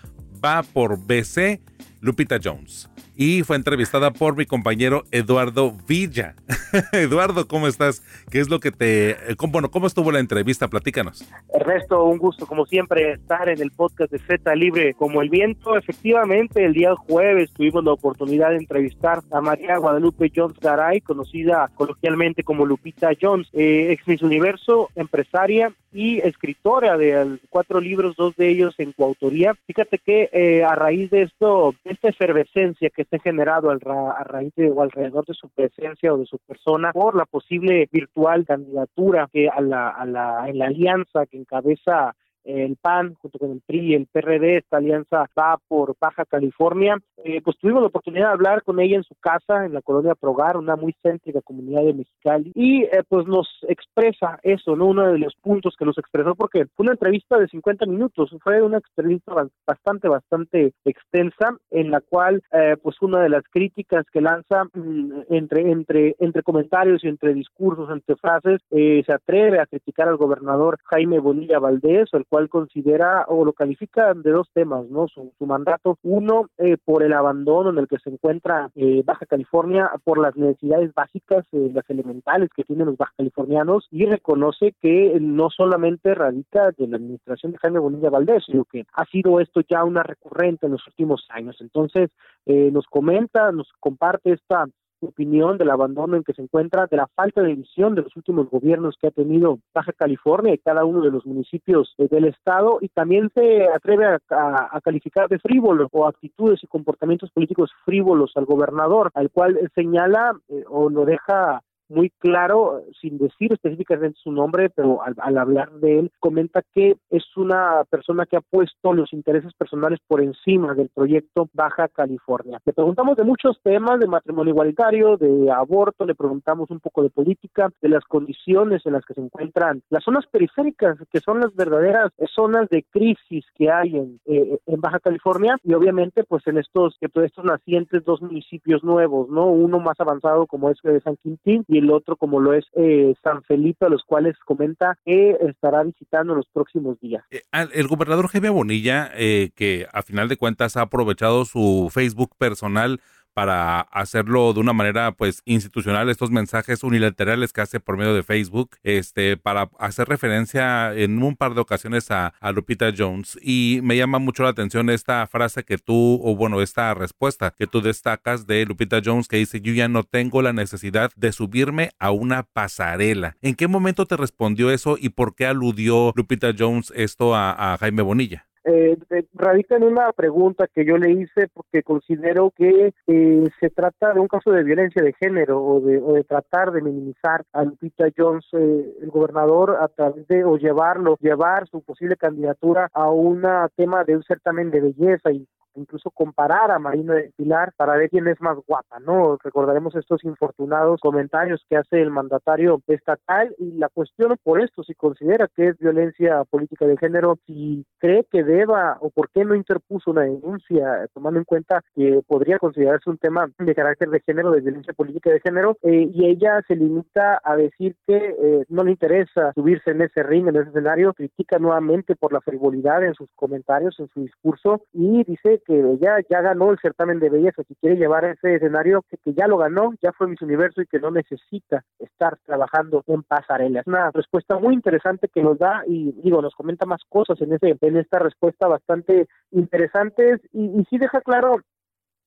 Va 0.46 0.62
por 0.62 1.00
BC 1.00 1.60
Lupita 2.02 2.38
Jones 2.44 2.88
y 3.16 3.44
fue 3.44 3.56
entrevistada 3.56 4.12
por 4.12 4.36
mi 4.36 4.46
compañero 4.46 5.04
Eduardo 5.12 5.74
Villa. 5.88 6.36
Eduardo, 6.92 7.48
¿cómo 7.48 7.68
estás? 7.68 8.04
¿Qué 8.30 8.40
es 8.40 8.50
lo 8.50 8.60
que 8.60 8.72
te... 8.72 9.18
Bueno, 9.50 9.72
¿cómo 9.72 9.88
estuvo 9.88 10.12
la 10.12 10.20
entrevista? 10.20 10.68
Platícanos. 10.68 11.24
Ernesto, 11.54 12.04
un 12.04 12.18
gusto 12.18 12.46
como 12.46 12.66
siempre 12.66 13.14
estar 13.14 13.48
en 13.50 13.62
el 13.62 13.72
podcast 13.72 14.12
de 14.12 14.20
Z 14.20 14.54
Libre 14.56 14.94
como 14.94 15.22
el 15.22 15.30
viento. 15.30 15.78
Efectivamente, 15.78 16.66
el 16.66 16.74
día 16.74 16.96
jueves 16.96 17.52
tuvimos 17.54 17.84
la 17.84 17.94
oportunidad 17.94 18.50
de 18.50 18.58
entrevistar 18.58 19.22
a 19.32 19.42
María 19.42 19.78
Guadalupe 19.78 20.32
Jones 20.36 20.60
Garay, 20.60 21.02
conocida 21.02 21.70
coloquialmente 21.76 22.44
como 22.44 22.66
Lupita 22.66 23.10
Jones, 23.20 23.48
eh, 23.54 23.92
ex 23.92 24.08
Miss 24.08 24.22
Universo, 24.22 24.90
empresaria 24.96 25.74
y 25.96 26.20
escritora 26.20 26.98
de 26.98 27.40
cuatro 27.50 27.80
libros, 27.80 28.18
dos 28.18 28.36
de 28.36 28.50
ellos 28.50 28.76
en 28.80 28.92
coautoría. 28.92 29.56
Fíjate 29.66 29.98
que 29.98 30.30
eh, 30.34 30.64
a 30.64 30.76
raíz 30.76 31.10
de 31.10 31.22
esto, 31.22 31.74
esta 31.86 32.10
efervescencia 32.10 32.90
que 32.90 33.05
ha 33.12 33.20
generado 33.20 33.70
a 33.70 34.24
raíz 34.24 34.54
de 34.56 34.72
o 34.72 34.82
alrededor 34.82 35.26
de 35.26 35.34
su 35.34 35.50
presencia 35.50 36.14
o 36.14 36.18
de 36.18 36.26
su 36.26 36.38
persona 36.40 36.92
por 36.92 37.16
la 37.16 37.26
posible 37.26 37.88
virtual 37.92 38.46
candidatura 38.46 39.30
que 39.32 39.50
a 39.50 39.62
la, 39.62 39.90
a 39.90 40.06
la, 40.06 40.50
en 40.50 40.60
la 40.60 40.66
alianza 40.68 41.26
que 41.26 41.38
encabeza 41.38 42.16
el 42.46 42.78
PAN 42.78 43.16
junto 43.16 43.40
con 43.40 43.52
el 43.52 43.62
PRI 43.66 43.80
y 43.80 43.94
el 43.96 44.08
PRD, 44.08 44.58
esta 44.58 44.78
alianza 44.78 45.26
va 45.38 45.60
por 45.68 45.96
Baja 46.00 46.26
California. 46.26 46.98
Eh, 47.24 47.42
pues 47.44 47.58
tuvimos 47.58 47.82
la 47.82 47.88
oportunidad 47.88 48.28
de 48.28 48.34
hablar 48.34 48.64
con 48.64 48.80
ella 48.80 48.98
en 48.98 49.04
su 49.04 49.16
casa, 49.16 49.66
en 49.66 49.74
la 49.74 49.82
colonia 49.82 50.14
Progar, 50.14 50.58
una 50.58 50.76
muy 50.76 50.96
céntrica 51.02 51.42
comunidad 51.42 51.84
de 51.84 51.94
Mexicali, 51.94 52.52
y 52.54 52.84
eh, 52.84 53.04
pues 53.08 53.26
nos 53.26 53.48
expresa 53.68 54.40
eso, 54.44 54.76
¿no? 54.76 54.86
Uno 54.86 55.12
de 55.12 55.18
los 55.18 55.34
puntos 55.42 55.76
que 55.78 55.86
nos 55.86 55.98
expresó, 55.98 56.36
porque 56.36 56.66
fue 56.76 56.84
una 56.84 56.94
entrevista 56.94 57.38
de 57.38 57.48
50 57.48 57.88
minutos, 57.88 58.36
fue 58.44 58.62
una 58.62 58.78
entrevista 58.78 59.34
bastante, 59.66 60.08
bastante 60.08 60.74
extensa, 60.86 61.58
en 61.72 61.90
la 61.90 62.02
cual, 62.02 62.44
eh, 62.52 62.76
pues 62.82 63.02
una 63.02 63.22
de 63.22 63.30
las 63.30 63.44
críticas 63.50 64.06
que 64.12 64.22
lanza 64.22 64.66
mm, 64.74 65.24
entre, 65.30 65.72
entre, 65.72 66.16
entre 66.20 66.44
comentarios 66.44 67.04
y 67.04 67.08
entre 67.08 67.34
discursos, 67.34 67.90
entre 67.90 68.16
frases, 68.18 68.62
se 68.70 69.12
atreve 69.12 69.60
a 69.60 69.66
criticar 69.66 70.08
al 70.08 70.18
gobernador 70.18 70.78
Jaime 70.86 71.20
Bonilla 71.20 71.60
Valdés, 71.60 72.10
el 72.14 72.26
considera 72.50 73.26
o 73.28 73.46
lo 73.46 73.54
califica 73.54 74.14
de 74.14 74.32
dos 74.32 74.50
temas, 74.54 74.88
¿no? 74.90 75.08
Su, 75.08 75.32
mandato, 75.46 75.98
uno, 76.04 76.50
eh, 76.58 76.78
por 76.84 77.04
el 77.04 77.14
abandono 77.14 77.70
en 77.70 77.78
el 77.78 77.88
que 77.88 78.00
se 78.00 78.10
encuentra 78.10 78.70
eh, 78.76 79.04
Baja 79.06 79.26
California, 79.26 79.92
por 80.04 80.18
las 80.18 80.36
necesidades 80.36 80.94
básicas, 80.94 81.46
eh, 81.52 81.72
las 81.74 81.90
elementales 81.90 82.50
que 82.56 82.64
tienen 82.64 82.88
los 82.88 82.98
baja 82.98 83.14
californianos, 83.18 83.88
y 83.92 84.06
reconoce 84.06 84.74
que 84.82 85.18
no 85.20 85.50
solamente 85.50 86.14
radica 86.14 86.72
de 86.78 86.88
la 86.88 86.98
administración 86.98 87.52
de 87.52 87.58
Jaime 87.60 87.80
Bonilla 87.80 88.10
Valdés, 88.10 88.44
sino 88.46 88.66
que 88.66 88.86
ha 88.94 89.06
sido 89.06 89.40
esto 89.40 89.62
ya 89.68 89.84
una 89.84 90.04
recurrente 90.04 90.66
en 90.66 90.74
los 90.74 90.88
últimos 90.88 91.26
años. 91.30 91.58
Entonces, 91.60 92.10
nos 92.46 92.86
comenta, 92.86 93.52
nos 93.52 93.72
comparte 93.80 94.34
esta 94.34 94.66
opinión 95.02 95.58
del 95.58 95.70
abandono 95.70 96.16
en 96.16 96.24
que 96.24 96.34
se 96.34 96.42
encuentra, 96.42 96.88
de 96.88 96.98
la 96.98 97.08
falta 97.08 97.42
de 97.42 97.56
visión 97.56 97.96
de 97.96 98.02
los 98.02 98.16
últimos 98.16 98.50
gobiernos 98.50 98.98
que 99.00 99.08
ha 99.08 99.12
tenido 99.12 99.60
Baja 99.74 99.94
California 99.94 100.54
y 100.54 100.58
cada 100.58 100.86
uno 100.86 101.02
de 101.02 101.12
los 101.12 101.26
municipios 101.26 101.94
del 101.98 102.26
estado 102.26 102.80
y 102.82 102.90
también 102.90 103.30
se 103.34 103.68
atreve 103.68 104.06
a, 104.30 104.80
calificar 104.84 105.28
de 105.30 105.40
frívolo 105.40 105.88
o 105.92 106.08
actitudes 106.08 106.64
y 106.64 106.68
comportamientos 106.68 107.32
políticos 107.32 107.72
frívolos 107.86 108.32
al 108.36 108.46
gobernador, 108.46 109.12
al 109.14 109.32
cual 109.32 109.60
señala 109.74 110.34
eh, 110.50 110.64
o 110.68 110.90
lo 110.90 111.06
deja 111.06 111.62
muy 111.90 112.10
claro, 112.20 112.82
sin 113.00 113.18
decir 113.18 113.54
específicamente 113.54 114.20
su 114.22 114.32
nombre, 114.32 114.70
pero 114.70 115.02
al, 115.04 115.38
hablar 115.38 115.72
de 115.74 116.00
él, 116.00 116.12
comenta 116.20 116.64
que 116.74 116.98
es 117.10 117.24
una 117.38 117.84
persona 117.90 118.26
que 118.26 118.38
ha 118.38 118.42
puesto 118.42 118.94
los 118.94 119.14
intereses 119.14 119.54
personales 119.54 120.00
por 120.08 120.22
encima 120.22 120.74
del 120.74 120.90
proyecto 120.90 121.50
Baja 121.54 121.88
California. 121.88 122.60
Le 122.66 122.74
preguntamos 122.74 123.18
de 123.18 123.24
muchos 123.24 123.60
temas, 123.64 124.00
de 124.00 124.08
matrimonio 124.08 124.52
igualitario, 124.52 125.18
de 125.18 125.52
aborto, 125.52 126.06
le 126.06 126.16
preguntamos 126.16 126.70
un 126.72 126.80
poco 126.80 127.04
de 127.04 127.10
política, 127.10 127.70
de 127.82 127.90
las 127.90 128.04
condiciones 128.06 128.86
en 128.86 128.94
las 128.94 129.06
que 129.06 129.14
se 129.14 129.22
encuentran 129.22 129.82
las 129.90 130.04
zonas 130.04 130.26
periféricas, 130.28 130.98
que 131.12 131.20
son 131.20 131.40
las 131.40 131.54
verdaderas 131.56 132.12
zonas 132.34 132.70
de 132.70 132.84
crisis 132.84 133.46
que 133.56 133.72
hay 133.72 133.96
en, 133.96 134.20
eh, 134.26 134.60
en 134.66 134.82
Baja 134.82 135.00
California, 135.00 135.58
y 135.64 135.74
obviamente 135.74 136.24
pues 136.24 136.46
en 136.48 136.58
estos, 136.58 136.98
estos 137.00 137.46
nacientes 137.46 138.04
dos 138.04 138.22
municipios 138.22 138.84
nuevos, 138.84 139.30
¿no? 139.30 139.48
Uno 139.48 139.80
más 139.80 140.00
avanzado 140.00 140.48
como 140.48 140.70
es 140.70 140.78
de 140.84 141.02
San 141.02 141.18
Quintín 141.18 141.64
y 141.68 141.75
el 141.78 141.92
otro 141.92 142.16
como 142.16 142.40
lo 142.40 142.54
es 142.54 142.66
eh, 142.76 143.14
San 143.24 143.44
Felipe, 143.44 143.86
a 143.86 143.90
los 143.90 144.04
cuales 144.04 144.36
comenta 144.46 144.98
que 145.06 145.38
estará 145.42 145.84
visitando 145.84 146.36
los 146.36 146.48
próximos 146.48 147.00
días. 147.00 147.24
Eh, 147.32 147.42
el 147.74 147.88
gobernador 147.88 148.28
Jaime 148.28 148.50
Bonilla, 148.50 149.12
eh, 149.16 149.52
que 149.56 149.88
a 149.92 150.02
final 150.02 150.28
de 150.28 150.38
cuentas 150.38 150.78
ha 150.78 150.82
aprovechado 150.82 151.46
su 151.46 151.90
Facebook 151.92 152.36
personal 152.38 153.00
para 153.36 153.82
hacerlo 153.82 154.54
de 154.54 154.62
una 154.62 154.72
manera 154.72 155.12
pues 155.12 155.42
institucional 155.44 156.10
estos 156.10 156.32
mensajes 156.32 156.84
unilaterales 156.84 157.52
que 157.52 157.60
hace 157.60 157.82
por 157.82 157.98
medio 157.98 158.16
de 158.16 158.24
Facebook 158.24 158.78
este 158.82 159.36
para 159.36 159.70
hacer 159.78 160.08
referencia 160.08 160.96
en 160.96 161.22
un 161.22 161.36
par 161.36 161.54
de 161.54 161.60
ocasiones 161.60 162.10
a, 162.12 162.34
Lupita 162.56 162.94
Jones 162.98 163.38
y 163.42 163.82
me 163.84 163.98
llama 163.98 164.18
mucho 164.20 164.44
la 164.44 164.50
atención 164.50 164.90
esta 164.90 165.28
frase 165.28 165.66
que 165.66 165.78
tú 165.78 166.22
o 166.24 166.36
bueno 166.38 166.62
esta 166.62 166.94
respuesta 166.94 167.54
que 167.58 167.68
tú 167.68 167.82
destacas 167.82 168.48
de 168.48 168.66
Lupita 168.66 169.02
Jones 169.04 169.28
que 169.28 169.36
dice 169.36 169.60
yo 169.60 169.74
ya 169.74 169.90
no 169.90 170.04
tengo 170.04 170.42
la 170.42 170.54
necesidad 170.54 171.12
de 171.18 171.34
subirme 171.34 171.92
a 172.00 172.12
una 172.12 172.44
pasarela 172.44 173.36
¿en 173.42 173.56
qué 173.56 173.68
momento 173.68 174.06
te 174.06 174.16
respondió 174.16 174.72
eso 174.72 174.96
y 174.98 175.10
por 175.10 175.36
qué 175.36 175.46
aludió 175.46 176.14
Lupita 176.16 176.54
Jones 176.58 176.94
esto 176.96 177.36
a 177.36 177.78
Jaime 177.82 178.02
Bonilla? 178.02 178.48
Eh, 178.66 178.98
radica 179.34 179.76
en 179.76 179.84
una 179.84 180.12
pregunta 180.12 180.68
que 180.74 180.86
yo 180.86 180.98
le 180.98 181.12
hice 181.12 181.48
porque 181.54 181.84
considero 181.84 182.52
que 182.52 182.94
eh, 183.06 183.44
se 183.60 183.70
trata 183.70 184.14
de 184.14 184.20
un 184.20 184.28
caso 184.28 184.52
de 184.52 184.64
violencia 184.64 185.04
de 185.04 185.14
género 185.14 185.64
o 185.64 185.80
de, 185.82 186.02
o 186.02 186.14
de 186.14 186.24
tratar 186.24 186.72
de 186.72 186.82
minimizar 186.82 187.46
a 187.54 187.64
Lupita 187.64 188.06
Jones, 188.18 188.46
eh, 188.54 188.96
el 189.02 189.10
gobernador, 189.10 189.78
a 189.80 189.88
través 189.88 190.28
de 190.28 190.44
o 190.44 190.58
llevarlo, 190.58 191.18
llevar 191.22 191.68
su 191.68 191.82
posible 191.82 192.16
candidatura 192.16 192.90
a 192.94 193.10
un 193.12 193.46
tema 193.76 194.04
de 194.04 194.18
un 194.18 194.24
certamen 194.24 194.72
de 194.72 194.82
belleza 194.82 195.32
y 195.32 195.48
incluso 195.76 196.12
comparar 196.12 196.72
a 196.72 196.80
Marina 196.80 197.16
del 197.16 197.32
Pilar 197.36 197.74
para 197.76 197.96
ver 197.96 198.10
quién 198.10 198.28
es 198.28 198.40
más 198.42 198.58
guapa, 198.68 199.00
¿no? 199.00 199.38
Recordaremos 199.44 199.96
estos 199.96 200.24
infortunados 200.24 201.00
comentarios 201.02 201.66
que 201.70 201.78
hace 201.78 202.02
el 202.02 202.12
mandatario 202.12 202.82
estatal 202.88 203.56
y 203.58 203.74
la 203.74 203.90
cuestión 203.90 204.36
por 204.44 204.62
esto, 204.62 204.84
si 204.84 204.94
considera 204.94 205.50
que 205.56 205.70
es 205.70 205.78
violencia 205.78 206.44
política 206.46 206.86
de 206.86 206.98
género, 206.98 207.38
si 207.46 207.86
cree 207.98 208.26
que 208.32 208.44
deba 208.44 208.98
o 209.02 209.10
por 209.10 209.30
qué 209.30 209.46
no 209.46 209.56
interpuso 209.56 210.12
una 210.12 210.22
denuncia, 210.22 211.08
tomando 211.14 211.40
en 211.40 211.46
cuenta 211.46 211.82
que 211.96 212.22
podría 212.28 212.60
considerarse 212.60 213.10
un 213.10 213.18
tema 213.18 213.50
de 213.58 213.76
carácter 213.76 214.10
de 214.10 214.22
género, 214.22 214.52
de 214.52 214.62
violencia 214.62 214.94
política 214.94 215.32
de 215.32 215.40
género, 215.40 215.78
eh, 215.84 216.10
y 216.12 216.26
ella 216.26 216.62
se 216.68 216.76
limita 216.76 217.42
a 217.44 217.56
decir 217.56 217.96
que 218.08 218.16
eh, 218.18 218.66
no 218.70 218.84
le 218.84 218.92
interesa 218.92 219.54
subirse 219.54 219.92
en 219.92 220.02
ese 220.02 220.24
ring, 220.24 220.48
en 220.48 220.56
ese 220.56 220.70
escenario, 220.70 221.14
critica 221.14 221.60
nuevamente 221.60 222.16
por 222.16 222.34
la 222.34 222.42
frivolidad 222.42 223.04
en 223.04 223.14
sus 223.14 223.30
comentarios, 223.36 224.00
en 224.00 224.08
su 224.10 224.22
discurso, 224.22 224.84
y 224.94 225.24
dice 225.24 225.62
que 225.66 225.80
ella 225.80 226.18
ya 226.30 226.42
ganó 226.42 226.72
el 226.72 226.80
certamen 226.80 227.20
de 227.20 227.30
belleza, 227.30 227.64
que 227.64 227.76
quiere 227.76 227.98
llevar 227.98 228.26
ese 228.26 228.56
escenario, 228.56 229.04
que, 229.10 229.18
que 229.18 229.34
ya 229.34 229.48
lo 229.48 229.58
ganó, 229.58 229.94
ya 230.02 230.12
fue 230.12 230.28
Miss 230.28 230.42
Universo 230.42 230.82
y 230.82 230.88
que 230.88 231.00
no 231.00 231.12
necesita 231.12 231.84
estar 232.00 232.38
trabajando 232.46 233.04
en 233.08 233.24
pasarela. 233.24 233.82
Es 233.82 233.88
una 233.88 234.12
respuesta 234.12 234.58
muy 234.58 234.74
interesante 234.74 235.28
que 235.28 235.42
nos 235.42 235.58
da 235.58 235.84
y 235.88 236.12
digo, 236.24 236.42
nos 236.42 236.56
comenta 236.56 236.86
más 236.86 237.02
cosas 237.10 237.42
en 237.42 237.54
ese 237.54 237.78
en 237.82 237.98
esta 237.98 238.20
respuesta 238.20 238.68
bastante 238.68 239.28
interesantes 239.52 240.42
y, 240.54 240.66
y 240.80 240.86
sí 240.90 240.98
deja 240.98 241.22
claro 241.22 241.58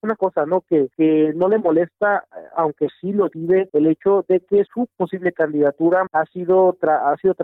una 0.03 0.15
cosa, 0.15 0.47
¿no? 0.47 0.61
Que, 0.63 0.89
que 0.97 1.33
no 1.35 1.49
le 1.49 1.59
molesta, 1.59 2.25
aunque 2.57 2.89
sí 3.01 3.13
lo 3.13 3.29
vive, 3.31 3.69
el 3.73 3.87
hecho 3.87 4.25
de 4.29 4.41
que 4.41 4.65
su 4.73 4.87
posible 4.97 5.33
candidatura 5.33 6.07
ha 6.13 6.25
sido, 6.27 6.77
ha 6.83 7.17
sido 7.21 7.35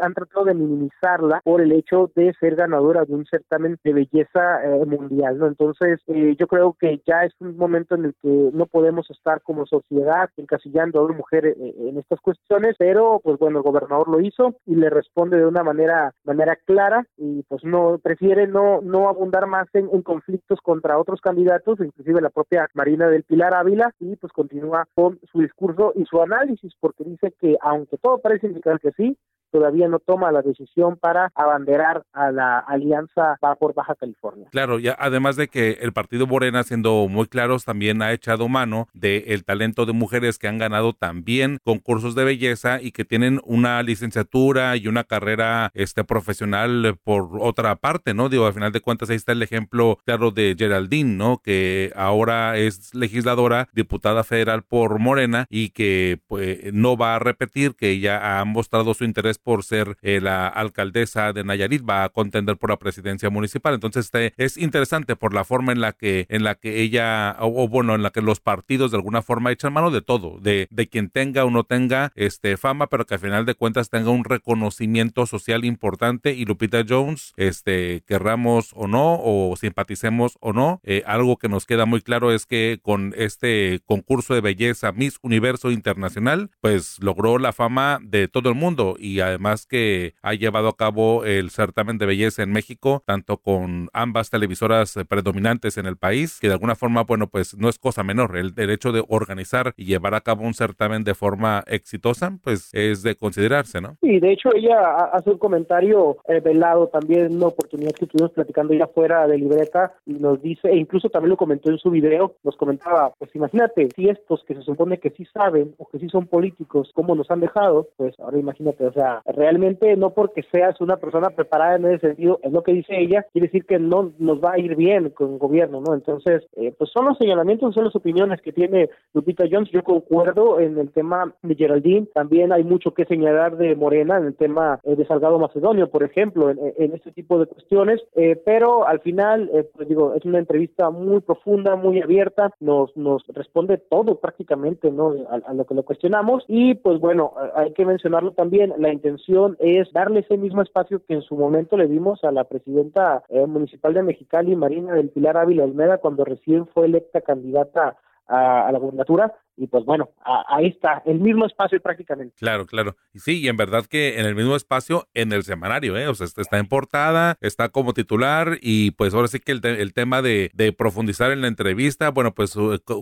han 0.00 0.14
tratado 0.14 0.44
de 0.46 0.54
minimizarla 0.54 1.40
por 1.44 1.60
el 1.60 1.72
hecho 1.72 2.10
de 2.14 2.32
ser 2.40 2.56
ganadora 2.56 3.04
de 3.04 3.14
un 3.14 3.26
certamen 3.26 3.78
de 3.84 3.92
belleza 3.92 4.64
eh, 4.64 4.84
mundial, 4.86 5.38
¿no? 5.38 5.46
Entonces, 5.46 6.00
eh, 6.06 6.36
yo 6.38 6.46
creo 6.46 6.76
que 6.78 7.00
ya 7.06 7.24
es 7.24 7.32
un 7.40 7.56
momento 7.56 7.94
en 7.94 8.06
el 8.06 8.14
que 8.22 8.50
no 8.52 8.66
podemos 8.66 9.10
estar 9.10 9.42
como 9.42 9.66
sociedad 9.66 10.30
encasillando 10.36 11.00
a 11.00 11.04
una 11.04 11.16
mujer 11.16 11.46
eh, 11.46 11.74
en 11.78 11.98
estas 11.98 12.20
cuestiones, 12.20 12.76
pero 12.78 13.20
pues 13.22 13.38
bueno, 13.38 13.58
el 13.58 13.64
gobernador 13.64 14.08
lo 14.08 14.20
hizo 14.20 14.56
y 14.66 14.74
le 14.76 14.90
responde 14.90 15.36
de 15.36 15.46
una 15.46 15.62
manera 15.62 16.12
manera 16.24 16.56
clara 16.64 17.06
y 17.16 17.42
pues 17.44 17.64
no 17.64 17.98
prefiere 18.02 18.46
no 18.46 18.80
no 18.80 19.08
abundar 19.08 19.46
más 19.46 19.68
en 19.74 20.02
conflictos 20.02 20.60
contra 20.60 20.98
otros 20.98 21.20
candidatos, 21.20 21.80
inclusive 21.80 22.20
la 22.20 22.30
propia 22.30 22.68
Marina 22.74 23.08
del 23.08 23.24
Pilar 23.24 23.54
Ávila 23.54 23.92
y 24.00 24.16
pues 24.16 24.32
continúa 24.32 24.86
con 24.94 25.18
su 25.30 25.40
discurso 25.40 25.92
y 25.94 26.04
su 26.04 26.20
análisis 26.20 26.72
porque 26.80 27.04
dice 27.04 27.34
que 27.40 27.56
aunque 27.60 27.98
todo 27.98 28.18
parece 28.18 28.46
indicar 28.46 28.80
que 28.80 28.92
sí, 28.92 29.16
todavía 29.54 29.86
no 29.86 30.00
toma 30.00 30.32
la 30.32 30.42
decisión 30.42 30.96
para 30.96 31.30
abanderar 31.36 32.02
a 32.12 32.32
la 32.32 32.58
alianza 32.58 33.38
por 33.60 33.72
Baja 33.72 33.94
California. 33.94 34.48
Claro, 34.50 34.80
ya 34.80 34.96
además 34.98 35.36
de 35.36 35.46
que 35.46 35.78
el 35.80 35.92
partido 35.92 36.26
Morena, 36.26 36.64
siendo 36.64 37.06
muy 37.08 37.28
claros, 37.28 37.64
también 37.64 38.02
ha 38.02 38.10
echado 38.10 38.48
mano 38.48 38.88
del 38.94 39.44
talento 39.44 39.86
de 39.86 39.92
mujeres 39.92 40.40
que 40.40 40.48
han 40.48 40.58
ganado 40.58 40.92
también 40.92 41.58
concursos 41.62 42.16
de 42.16 42.24
belleza 42.24 42.82
y 42.82 42.90
que 42.90 43.04
tienen 43.04 43.40
una 43.44 43.80
licenciatura 43.84 44.76
y 44.76 44.88
una 44.88 45.04
carrera 45.04 45.70
este 45.74 46.02
profesional 46.02 46.98
por 47.04 47.28
otra 47.38 47.76
parte, 47.76 48.12
¿no? 48.12 48.28
Digo, 48.28 48.46
al 48.46 48.54
final 48.54 48.72
de 48.72 48.80
cuentas 48.80 49.08
ahí 49.08 49.16
está 49.16 49.30
el 49.30 49.42
ejemplo 49.44 50.00
claro 50.04 50.32
de 50.32 50.56
Geraldine, 50.58 51.14
¿no? 51.14 51.38
Que 51.38 51.92
ahora 51.94 52.56
es 52.56 52.92
legisladora, 52.92 53.68
diputada 53.72 54.24
federal 54.24 54.64
por 54.64 54.98
Morena 54.98 55.46
y 55.48 55.68
que 55.68 56.18
pues 56.26 56.72
no 56.72 56.96
va 56.96 57.14
a 57.14 57.20
repetir, 57.20 57.76
que 57.76 57.90
ella 57.90 58.40
ha 58.40 58.44
mostrado 58.44 58.94
su 58.94 59.04
interés 59.04 59.38
por 59.44 59.62
ser 59.62 59.96
eh, 60.02 60.20
la 60.20 60.48
alcaldesa 60.48 61.32
de 61.32 61.44
Nayarit, 61.44 61.88
va 61.88 62.04
a 62.04 62.08
contender 62.08 62.56
por 62.56 62.70
la 62.70 62.78
presidencia 62.78 63.30
municipal. 63.30 63.74
Entonces 63.74 64.06
este, 64.06 64.32
es 64.36 64.56
interesante 64.56 65.14
por 65.16 65.34
la 65.34 65.44
forma 65.44 65.72
en 65.72 65.80
la 65.80 65.92
que, 65.92 66.26
en 66.28 66.42
la 66.42 66.54
que 66.56 66.80
ella, 66.80 67.36
o, 67.38 67.68
bueno, 67.68 67.94
en 67.94 68.02
la 68.02 68.10
que 68.10 68.22
los 68.22 68.40
partidos 68.40 68.90
de 68.90 68.96
alguna 68.96 69.22
forma 69.22 69.52
echan 69.52 69.72
mano 69.72 69.90
de 69.90 70.02
todo, 70.02 70.38
de, 70.40 70.66
de 70.70 70.88
quien 70.88 71.10
tenga 71.10 71.44
o 71.44 71.50
no 71.50 71.64
tenga 71.64 72.12
este, 72.16 72.56
fama, 72.56 72.88
pero 72.88 73.06
que 73.06 73.14
al 73.14 73.20
final 73.20 73.46
de 73.46 73.54
cuentas 73.54 73.90
tenga 73.90 74.10
un 74.10 74.24
reconocimiento 74.24 75.26
social 75.26 75.64
importante. 75.64 76.32
Y 76.32 76.44
Lupita 76.44 76.84
Jones, 76.88 77.32
este, 77.36 78.02
querramos 78.06 78.72
o 78.74 78.88
no, 78.88 79.18
o 79.22 79.54
simpaticemos 79.56 80.38
o 80.40 80.52
no, 80.52 80.80
eh, 80.82 81.02
algo 81.06 81.36
que 81.36 81.48
nos 81.48 81.66
queda 81.66 81.86
muy 81.86 82.00
claro 82.00 82.32
es 82.32 82.46
que 82.46 82.78
con 82.82 83.14
este 83.16 83.80
concurso 83.84 84.34
de 84.34 84.40
belleza 84.40 84.92
Miss 84.92 85.18
Universo 85.22 85.70
Internacional, 85.70 86.50
pues 86.60 86.98
logró 87.00 87.38
la 87.38 87.52
fama 87.52 87.98
de 88.02 88.28
todo 88.28 88.48
el 88.48 88.54
mundo 88.54 88.96
y 88.98 89.20
a 89.20 89.33
además 89.34 89.66
que 89.66 90.14
ha 90.22 90.34
llevado 90.34 90.68
a 90.68 90.76
cabo 90.76 91.24
el 91.24 91.50
certamen 91.50 91.98
de 91.98 92.06
belleza 92.06 92.42
en 92.42 92.52
México, 92.52 93.02
tanto 93.04 93.38
con 93.38 93.88
ambas 93.92 94.30
televisoras 94.30 94.94
predominantes 95.08 95.76
en 95.76 95.86
el 95.86 95.96
país, 95.96 96.38
que 96.40 96.48
de 96.48 96.54
alguna 96.54 96.76
forma, 96.76 97.02
bueno, 97.02 97.26
pues 97.26 97.56
no 97.56 97.68
es 97.68 97.78
cosa 97.78 98.04
menor. 98.04 98.36
El 98.36 98.54
derecho 98.54 98.92
de 98.92 99.04
organizar 99.08 99.74
y 99.76 99.86
llevar 99.86 100.14
a 100.14 100.20
cabo 100.20 100.44
un 100.44 100.54
certamen 100.54 101.04
de 101.04 101.14
forma 101.14 101.64
exitosa, 101.66 102.38
pues 102.42 102.70
es 102.72 103.02
de 103.02 103.16
considerarse, 103.16 103.80
¿no? 103.80 103.96
Sí, 104.00 104.20
de 104.20 104.32
hecho 104.32 104.54
ella 104.54 105.06
hace 105.12 105.30
un 105.30 105.38
comentario 105.38 106.16
eh, 106.28 106.40
velado 106.40 106.88
también, 106.88 107.34
una 107.34 107.48
oportunidad 107.48 107.92
que 107.92 108.04
estuvimos 108.04 108.32
platicando 108.32 108.74
ya 108.74 108.86
fuera 108.86 109.26
de 109.26 109.38
libreta 109.38 109.94
y 110.06 110.14
nos 110.14 110.40
dice, 110.40 110.68
e 110.68 110.76
incluso 110.76 111.08
también 111.08 111.30
lo 111.30 111.36
comentó 111.36 111.70
en 111.70 111.78
su 111.78 111.90
video, 111.90 112.36
nos 112.44 112.56
comentaba, 112.56 113.12
pues 113.18 113.34
imagínate, 113.34 113.88
si 113.96 114.08
estos 114.08 114.44
que 114.44 114.54
se 114.54 114.62
supone 114.62 114.98
que 114.98 115.10
sí 115.10 115.24
saben 115.32 115.74
o 115.78 115.88
que 115.88 115.98
sí 115.98 116.08
son 116.08 116.26
políticos, 116.26 116.90
cómo 116.94 117.14
nos 117.14 117.30
han 117.30 117.40
dejado, 117.40 117.88
pues 117.96 118.14
ahora 118.20 118.38
imagínate, 118.38 118.86
o 118.86 118.92
sea, 118.92 119.22
realmente 119.26 119.96
no 119.96 120.10
porque 120.10 120.42
seas 120.50 120.80
una 120.80 120.96
persona 120.96 121.30
preparada 121.30 121.76
en 121.76 121.86
ese 121.86 122.08
sentido, 122.08 122.38
es 122.42 122.52
lo 122.52 122.62
que 122.62 122.72
dice 122.72 122.98
ella, 122.98 123.26
quiere 123.32 123.48
decir 123.48 123.64
que 123.64 123.78
no 123.78 124.12
nos 124.18 124.42
va 124.42 124.52
a 124.52 124.58
ir 124.58 124.76
bien 124.76 125.10
con 125.10 125.34
el 125.34 125.38
gobierno, 125.38 125.80
¿no? 125.80 125.94
Entonces, 125.94 126.42
eh, 126.56 126.74
pues 126.76 126.90
son 126.90 127.06
los 127.06 127.18
señalamientos, 127.18 127.74
son 127.74 127.84
las 127.84 127.96
opiniones 127.96 128.40
que 128.42 128.52
tiene 128.52 128.90
Lupita 129.12 129.44
Jones, 129.50 129.70
yo 129.70 129.82
concuerdo 129.82 130.60
en 130.60 130.78
el 130.78 130.90
tema 130.90 131.34
de 131.42 131.54
Geraldine, 131.54 132.06
también 132.12 132.52
hay 132.52 132.64
mucho 132.64 132.92
que 132.92 133.06
señalar 133.06 133.56
de 133.56 133.74
Morena 133.74 134.18
en 134.18 134.26
el 134.26 134.34
tema 134.34 134.80
eh, 134.84 134.94
de 134.94 135.06
Salgado 135.06 135.38
Macedonio, 135.38 135.90
por 135.90 136.02
ejemplo, 136.02 136.50
en, 136.50 136.94
este 136.94 137.12
tipo 137.12 137.38
de 137.38 137.46
cuestiones, 137.46 138.02
eh, 138.14 138.40
pero 138.44 138.86
al 138.86 139.00
final, 139.00 139.50
pues 139.74 139.88
digo, 139.88 140.14
es 140.14 140.24
una 140.24 140.38
entrevista 140.38 140.90
muy 140.90 141.20
profunda, 141.20 141.76
muy 141.76 142.00
abierta, 142.00 142.50
nos, 142.60 142.96
nos 142.96 143.26
responde 143.28 143.78
todo 143.78 144.20
prácticamente, 144.20 144.90
¿no? 144.90 145.14
A, 145.28 145.50
a 145.50 145.54
lo 145.54 145.64
que 145.64 145.74
lo 145.74 145.82
cuestionamos. 145.82 146.44
Y 146.48 146.74
pues 146.74 147.00
bueno, 147.00 147.34
hay 147.54 147.72
que 147.72 147.84
mencionarlo 147.84 148.32
también, 148.32 148.72
la 148.78 148.90
intención 149.04 149.56
es 149.60 149.92
darle 149.92 150.20
ese 150.20 150.38
mismo 150.38 150.62
espacio 150.62 151.04
que 151.06 151.14
en 151.14 151.22
su 151.22 151.36
momento 151.36 151.76
le 151.76 151.88
dimos 151.88 152.24
a 152.24 152.32
la 152.32 152.44
presidenta 152.44 153.22
eh, 153.28 153.46
municipal 153.46 153.92
de 153.92 154.02
Mexicali, 154.02 154.56
Marina 154.56 154.94
del 154.94 155.10
Pilar 155.10 155.36
Ávila 155.36 155.64
Olmeda, 155.64 155.98
cuando 155.98 156.24
recién 156.24 156.66
fue 156.68 156.86
electa 156.86 157.20
candidata 157.20 157.98
a, 158.26 158.66
a 158.66 158.72
la 158.72 158.78
gobernatura, 158.78 159.34
y 159.56 159.66
pues 159.66 159.84
bueno, 159.84 160.10
ahí 160.48 160.66
está, 160.66 161.02
el 161.06 161.20
mismo 161.20 161.46
espacio 161.46 161.80
prácticamente. 161.80 162.34
Claro, 162.38 162.66
claro. 162.66 162.96
Y 163.12 163.20
sí, 163.20 163.40
y 163.40 163.48
en 163.48 163.56
verdad 163.56 163.86
que 163.86 164.18
en 164.18 164.26
el 164.26 164.34
mismo 164.34 164.56
espacio 164.56 165.08
en 165.14 165.32
el 165.32 165.44
semanario, 165.44 165.96
¿eh? 165.96 166.08
O 166.08 166.14
sea, 166.14 166.26
está 166.26 166.58
en 166.58 166.66
portada, 166.66 167.36
está 167.40 167.68
como 167.68 167.94
titular 167.94 168.58
y 168.60 168.90
pues 168.92 169.14
ahora 169.14 169.28
sí 169.28 169.40
que 169.40 169.52
el, 169.52 169.64
el 169.64 169.92
tema 169.92 170.22
de, 170.22 170.50
profundizar 170.76 171.30
en 171.30 171.42
la 171.42 171.48
entrevista, 171.48 172.10
bueno, 172.10 172.34
pues 172.34 172.54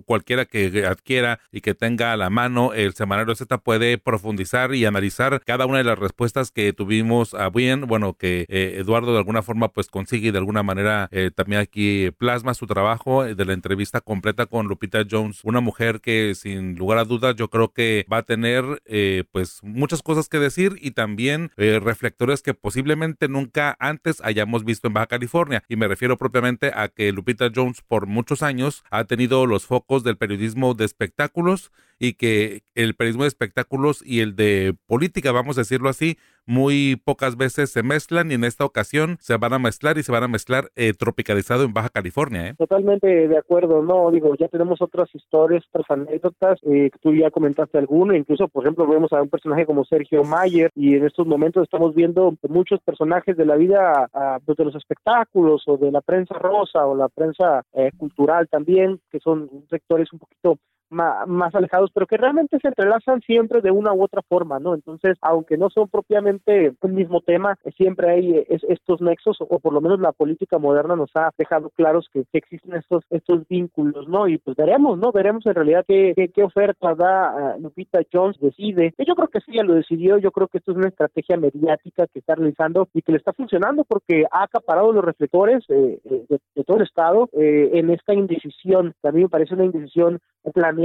cualquiera 0.05 0.45
que 0.45 0.85
adquiera 0.87 1.41
y 1.51 1.61
que 1.61 1.75
tenga 1.75 2.13
a 2.13 2.17
la 2.17 2.29
mano 2.29 2.73
el 2.75 2.93
semanario 2.93 3.35
Z 3.35 3.59
puede 3.59 3.99
profundizar 3.99 4.75
y 4.75 4.85
analizar 4.85 5.41
cada 5.45 5.67
una 5.67 5.79
de 5.79 5.85
las 5.85 5.99
respuestas 5.99 6.51
que 6.51 6.73
tuvimos 6.73 7.35
a 7.35 7.49
bien, 7.49 7.87
bueno, 7.87 8.15
que 8.15 8.47
eh, 8.49 8.75
Eduardo 8.79 9.13
de 9.13 9.19
alguna 9.19 9.43
forma 9.43 9.69
pues 9.69 9.89
consigue 9.89 10.33
de 10.33 10.39
alguna 10.39 10.63
manera 10.63 11.09
eh, 11.13 11.31
también 11.35 11.61
aquí 11.61 12.11
plasma 12.19 12.55
su 12.55 12.67
trabajo 12.67 13.25
de 13.25 13.45
la 13.45 13.53
entrevista 13.53 14.01
completa 14.01 14.47
con 14.47 14.67
Lupita 14.67 15.05
Jones, 15.09 15.41
una 15.45 15.61
mujer 15.61 16.01
que 16.01 16.35
sin 16.43 16.75
lugar 16.75 16.99
a 16.99 17.05
dudas 17.05 17.37
yo 17.37 17.49
creo 17.49 17.73
que 17.73 18.05
va 18.13 18.19
a 18.19 18.23
tener 18.25 18.83
eh, 18.85 19.23
pues 19.31 19.61
muchas 19.63 20.03
cosas 20.03 20.29
que 20.29 20.41
decir 20.41 20.77
y 20.81 20.91
también 20.91 21.53
eh, 21.57 21.79
reflectores 21.81 22.43
que 22.43 22.53
posiblemente 22.53 23.29
nunca 23.29 23.77
antes 23.79 24.21
hayamos 24.25 24.65
visto 24.65 24.89
en 24.89 24.95
Baja 24.95 25.07
California. 25.07 25.63
Y 25.69 25.77
me 25.77 25.87
refiero 25.87 26.17
propiamente 26.17 26.73
a 26.75 26.89
que 26.89 27.13
Lupita 27.13 27.51
Jones 27.55 27.83
por 27.87 28.07
muchos 28.07 28.43
años 28.43 28.83
ha 28.91 29.05
tenido 29.05 29.47
los 29.47 29.67
focos 29.67 30.03
del 30.03 30.17
periodismo 30.17 30.75
de 30.75 30.85
espectáculos 30.85 31.71
y 32.01 32.15
que 32.15 32.65
el 32.75 32.95
periodismo 32.95 33.23
de 33.23 33.29
espectáculos 33.29 34.03
y 34.05 34.21
el 34.21 34.35
de 34.35 34.75
política, 34.87 35.31
vamos 35.31 35.57
a 35.57 35.61
decirlo 35.61 35.89
así, 35.89 36.19
muy 36.47 37.01
pocas 37.05 37.37
veces 37.37 37.71
se 37.71 37.83
mezclan 37.83 38.31
y 38.31 38.35
en 38.35 38.45
esta 38.45 38.65
ocasión 38.65 39.17
se 39.21 39.37
van 39.37 39.53
a 39.53 39.59
mezclar 39.59 39.99
y 39.99 40.03
se 40.03 40.13
van 40.13 40.25
a 40.25 40.29
mezclar 40.29 40.71
eh, 40.77 40.93
tropicalizado 40.93 41.65
en 41.65 41.73
Baja 41.73 41.89
California. 41.89 42.49
¿eh? 42.49 42.55
Totalmente 42.59 43.29
de 43.29 43.39
acuerdo, 43.39 43.83
no, 43.83 44.11
digo, 44.11 44.35
ya 44.37 44.49
tenemos 44.49 44.83
otras 44.83 45.09
historias, 45.15 45.65
otras 45.73 45.91
anécdotas, 45.91 46.59
eh, 46.65 46.91
tú 47.01 47.15
ya 47.15 47.31
comentaste 47.31 47.79
alguno, 47.79 48.15
incluso 48.15 48.49
por 48.49 48.65
ejemplo 48.65 48.87
vemos 48.87 49.13
a 49.13 49.23
un 49.23 49.29
personaje 49.29 49.67
como 49.67 49.85
Sergio 49.85 50.25
Mayer 50.25 50.71
y 50.75 50.97
en 50.97 51.07
estos 51.07 51.27
momentos 51.27 51.63
estamos 51.63 51.95
viendo 51.95 52.35
muchos 52.49 52.81
personajes 52.81 53.37
de 53.37 53.47
la 53.47 53.57
vida 53.57 54.09
pues, 54.45 54.57
de 54.59 54.65
los 54.65 54.75
espectáculos 54.75 55.63
o 55.67 55.77
de 55.77 55.91
la 55.91 56.01
prensa 56.01 56.35
rosa 56.39 56.87
o 56.87 56.97
la 56.97 57.09
prensa 57.09 57.63
eh, 57.75 57.91
cultural 57.97 58.49
también, 58.49 59.01
que 59.11 59.21
son 59.21 59.49
sectores 59.71 60.13
un 60.13 60.19
poquito 60.19 60.59
más, 60.93 61.55
alejados, 61.55 61.91
pero 61.93 62.07
que 62.07 62.17
realmente 62.17 62.59
se 62.61 62.69
entrelazan 62.69 63.21
siempre 63.23 63.61
de 63.61 63.71
una 63.71 63.93
u 63.93 64.03
otra 64.03 64.23
forma, 64.23 64.59
¿no? 64.59 64.75
Entonces, 64.75 65.17
aunque 65.23 65.57
no 65.57 65.71
son 65.71 65.89
propiamente 65.89 66.75
el 66.81 66.93
mismo 66.93 67.21
tema, 67.21 67.59
siempre 67.77 68.11
hay 68.11 68.31
eh, 68.33 68.47
estos 68.69 69.01
nexos, 69.01 69.39
o 69.41 69.59
por 69.59 69.73
lo 69.73 69.81
menos 69.81 70.01
la 70.01 70.13
política 70.13 70.59
moderna 70.59 70.97
nos 70.97 71.11
ha 71.15 71.31
dejado 71.39 71.71
claros 71.71 72.09
que, 72.13 72.25
existen 72.33 72.75
estos 72.75 73.05
estos 73.11 73.47
vínculos, 73.49 74.09
¿no? 74.09 74.27
Y 74.27 74.39
pues 74.39 74.57
veremos, 74.57 74.99
¿no? 74.99 75.13
Veremos 75.13 75.47
en 75.47 75.55
realidad 75.55 75.85
qué, 75.87 76.15
qué, 76.35 76.43
oferta 76.43 76.95
da 76.95 77.57
uh, 77.57 77.61
Lupita 77.61 78.01
Jones, 78.13 78.39
decide. 78.41 78.95
Yo 78.99 79.15
creo 79.15 79.29
que 79.29 79.41
sí, 79.41 79.53
ya 79.55 79.63
lo 79.63 79.75
decidió, 79.75 80.19
yo 80.19 80.33
creo 80.33 80.49
que 80.49 80.59
esto 80.59 80.73
es 80.73 80.79
una 80.79 80.89
estrategia 80.89 81.37
mediática 81.37 82.07
que 82.09 82.19
está 82.19 82.35
realizando 82.35 82.89
y 82.93 83.03
que 83.03 83.13
le 83.13 83.19
está 83.19 83.33
funcionando 83.33 83.85
porque 83.85 84.25
ha 84.31 84.45
acaparado 84.45 84.93
los 84.93 85.05
reflectores 85.05 85.65
eh, 85.69 86.01
eh, 86.05 86.27
de, 86.29 86.65
todo 86.65 86.79
el 86.79 86.85
Estado 86.85 87.29
en 87.33 87.91
esta 87.91 88.15
indecisión, 88.15 88.95
mí 89.13 89.23
me 89.23 89.29
parece 89.29 89.55
una 89.55 89.65
indecisión 89.65 90.21
planeada 90.53 90.82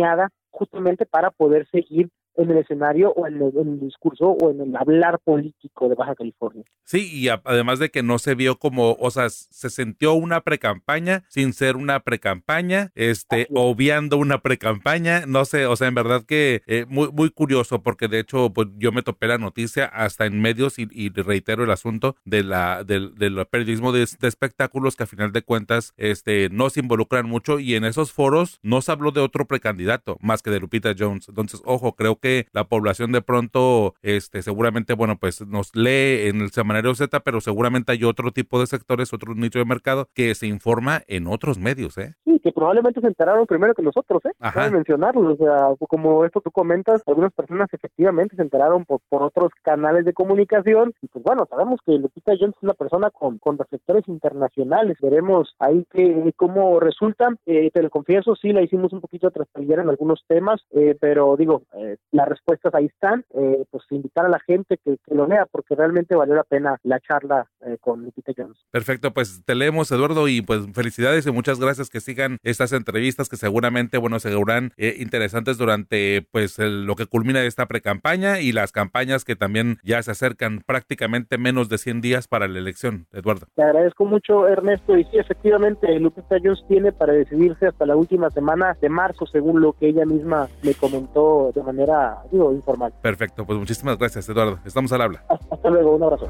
justamente 0.51 1.05
para 1.05 1.31
poder 1.31 1.67
seguir 1.69 2.09
en 2.37 2.51
el 2.51 2.57
escenario 2.59 3.11
o 3.11 3.27
en 3.27 3.41
el, 3.41 3.79
discurso 3.79 4.29
o 4.29 4.51
en 4.51 4.61
el 4.61 4.75
hablar 4.75 5.19
político 5.19 5.89
de 5.89 5.95
Baja 5.95 6.15
California. 6.15 6.63
Sí, 6.83 7.09
y 7.11 7.29
además 7.29 7.79
de 7.79 7.89
que 7.89 8.03
no 8.03 8.19
se 8.19 8.35
vio 8.35 8.57
como, 8.57 8.93
o 8.93 9.11
sea, 9.11 9.29
se 9.29 9.69
sintió 9.69 10.13
una 10.13 10.41
precampaña 10.41 11.23
sin 11.29 11.53
ser 11.53 11.75
una 11.75 11.99
precampaña, 12.01 12.91
este, 12.95 13.47
obviando 13.53 14.17
una 14.17 14.41
precampaña, 14.41 15.25
no 15.25 15.45
sé, 15.45 15.65
o 15.65 15.75
sea, 15.75 15.87
en 15.87 15.95
verdad 15.95 16.23
que 16.23 16.61
eh, 16.67 16.85
muy, 16.87 17.09
muy 17.11 17.29
curioso, 17.29 17.81
porque 17.81 18.07
de 18.07 18.19
hecho, 18.19 18.51
pues 18.53 18.67
yo 18.77 18.91
me 18.91 19.03
topé 19.03 19.27
la 19.27 19.37
noticia 19.37 19.85
hasta 19.85 20.25
en 20.25 20.41
medios 20.41 20.79
y, 20.79 21.09
reitero 21.17 21.63
el 21.63 21.71
asunto 21.71 22.15
de 22.25 22.43
la, 22.43 22.83
del, 22.83 23.15
del 23.15 23.43
periodismo 23.47 23.91
de, 23.91 24.03
espectáculos 24.03 24.95
que 24.95 25.03
a 25.03 25.07
final 25.07 25.31
de 25.31 25.41
cuentas, 25.41 25.93
este, 25.97 26.49
no 26.51 26.69
se 26.69 26.79
involucran 26.79 27.27
mucho 27.27 27.59
y 27.59 27.75
en 27.75 27.85
esos 27.85 28.11
foros 28.11 28.59
no 28.61 28.81
se 28.81 28.91
habló 28.91 29.11
de 29.11 29.21
otro 29.21 29.45
precandidato 29.45 30.17
más 30.21 30.41
que 30.41 30.51
de 30.51 30.59
Lupita 30.59 30.93
Jones. 30.97 31.27
Entonces, 31.29 31.61
ojo, 31.65 31.95
creo 31.95 32.19
que 32.19 32.26
la 32.53 32.65
población 32.65 33.11
de 33.11 33.21
pronto, 33.21 33.95
este, 34.01 34.41
seguramente, 34.41 34.93
bueno, 34.93 35.17
pues 35.17 35.45
nos 35.45 35.75
lee 35.75 36.27
en 36.27 36.41
el 36.41 36.51
semanario 36.51 36.95
Z, 36.95 37.19
pero 37.21 37.41
seguramente 37.41 37.91
hay 37.91 38.03
otro 38.03 38.31
tipo 38.31 38.59
de 38.59 38.67
sectores, 38.67 39.13
otro 39.13 39.35
nicho 39.35 39.59
de 39.59 39.65
mercado 39.65 40.09
que 40.13 40.35
se 40.35 40.47
informa 40.47 41.01
en 41.07 41.27
otros 41.27 41.57
medios, 41.59 41.97
¿eh? 41.97 42.15
Sí, 42.25 42.39
que 42.39 42.51
probablemente 42.51 43.01
se 43.01 43.07
enteraron 43.07 43.45
primero 43.45 43.73
que 43.73 43.81
nosotros, 43.81 44.23
¿eh? 44.25 44.31
Ajá. 44.39 44.69
mencionarlo, 44.69 45.33
o 45.33 45.37
sea, 45.37 45.69
como 45.87 46.25
esto 46.25 46.41
tú 46.41 46.51
comentas, 46.51 47.01
algunas 47.07 47.33
personas 47.33 47.69
efectivamente 47.73 48.35
se 48.35 48.41
enteraron 48.41 48.85
por, 48.85 48.99
por 49.09 49.23
otros 49.23 49.51
canales 49.63 50.05
de 50.05 50.13
comunicación 50.13 50.93
y 51.01 51.07
pues 51.07 51.23
bueno, 51.23 51.47
sabemos 51.49 51.79
que 51.85 51.93
Lupita 51.93 52.33
Jones 52.39 52.55
es 52.57 52.63
una 52.63 52.73
persona 52.73 53.09
con, 53.09 53.37
con 53.39 53.57
reflectores 53.57 54.07
internacionales, 54.07 54.97
veremos 55.01 55.55
ahí 55.59 55.85
que 55.91 56.33
cómo 56.35 56.79
resulta, 56.79 57.29
eh, 57.45 57.71
te 57.73 57.81
lo 57.81 57.89
confieso, 57.89 58.35
sí 58.35 58.51
la 58.51 58.61
hicimos 58.61 58.93
un 58.93 59.01
poquito 59.01 59.31
traspabillar 59.31 59.79
en 59.79 59.89
algunos 59.89 60.23
temas, 60.27 60.61
eh, 60.71 60.95
pero 60.99 61.35
digo, 61.37 61.63
eh, 61.73 61.97
las 62.17 62.27
respuestas 62.27 62.73
ahí 62.73 62.85
están, 62.85 63.23
eh, 63.35 63.63
pues 63.69 63.83
invitar 63.91 64.25
a 64.25 64.29
la 64.29 64.39
gente 64.39 64.79
que, 64.83 64.97
lo 65.07 65.27
lea 65.27 65.45
porque 65.45 65.75
realmente 65.75 66.15
valió 66.15 66.33
la 66.33 66.43
pena 66.43 66.79
la 66.83 66.99
charla 66.99 67.47
eh, 67.61 67.77
con 67.79 68.03
Lupita 68.03 68.31
Jones. 68.35 68.57
Perfecto, 68.71 69.13
pues 69.13 69.43
te 69.45 69.53
leemos 69.53 69.91
Eduardo 69.91 70.27
y 70.27 70.41
pues 70.41 70.61
felicidades 70.73 71.27
y 71.27 71.31
muchas 71.31 71.59
gracias 71.59 71.89
que 71.89 71.99
sigan 71.99 72.39
estas 72.41 72.73
entrevistas 72.73 73.29
que 73.29 73.37
seguramente, 73.37 73.99
bueno, 73.99 74.19
serán 74.19 74.71
eh, 74.77 74.95
interesantes 74.97 75.59
durante 75.59 76.27
pues 76.31 76.57
lo 76.57 76.95
que 76.95 77.05
culmina 77.05 77.43
esta 77.43 77.67
precampaña 77.67 78.39
y 78.39 78.51
las 78.51 78.71
campañas 78.71 79.23
que 79.23 79.35
también 79.35 79.77
ya 79.83 80.01
se 80.01 80.11
acercan 80.11 80.61
prácticamente 80.65 81.37
menos 81.37 81.69
de 81.69 81.77
100 81.77 82.01
días 82.01 82.27
para 82.27 82.47
la 82.47 82.57
elección, 82.57 83.05
Eduardo. 83.11 83.45
Te 83.55 83.61
agradezco 83.61 84.05
mucho 84.05 84.47
Ernesto 84.47 84.97
y 84.97 85.03
sí, 85.05 85.17
efectivamente 85.17 85.99
Lupita 85.99 86.37
Jones 86.43 86.63
tiene 86.67 86.91
para 86.91 87.13
decidirse 87.13 87.67
hasta 87.67 87.85
la 87.85 87.95
última 87.95 88.31
semana 88.31 88.75
de 88.81 88.89
marzo 88.89 89.27
según 89.27 89.61
lo 89.61 89.73
que 89.73 89.89
ella 89.89 90.05
misma 90.05 90.47
me 90.63 90.73
comentó 90.73 91.51
de 91.53 91.63
manera 91.63 92.06
digo, 92.31 92.51
informal. 92.51 92.93
Perfecto, 93.01 93.45
pues 93.45 93.57
muchísimas 93.59 93.97
gracias, 93.97 94.27
Eduardo. 94.29 94.59
Estamos 94.65 94.91
al 94.91 95.01
habla. 95.01 95.23
Hasta 95.51 95.69
luego, 95.69 95.95
un 95.95 96.03
abrazo. 96.03 96.27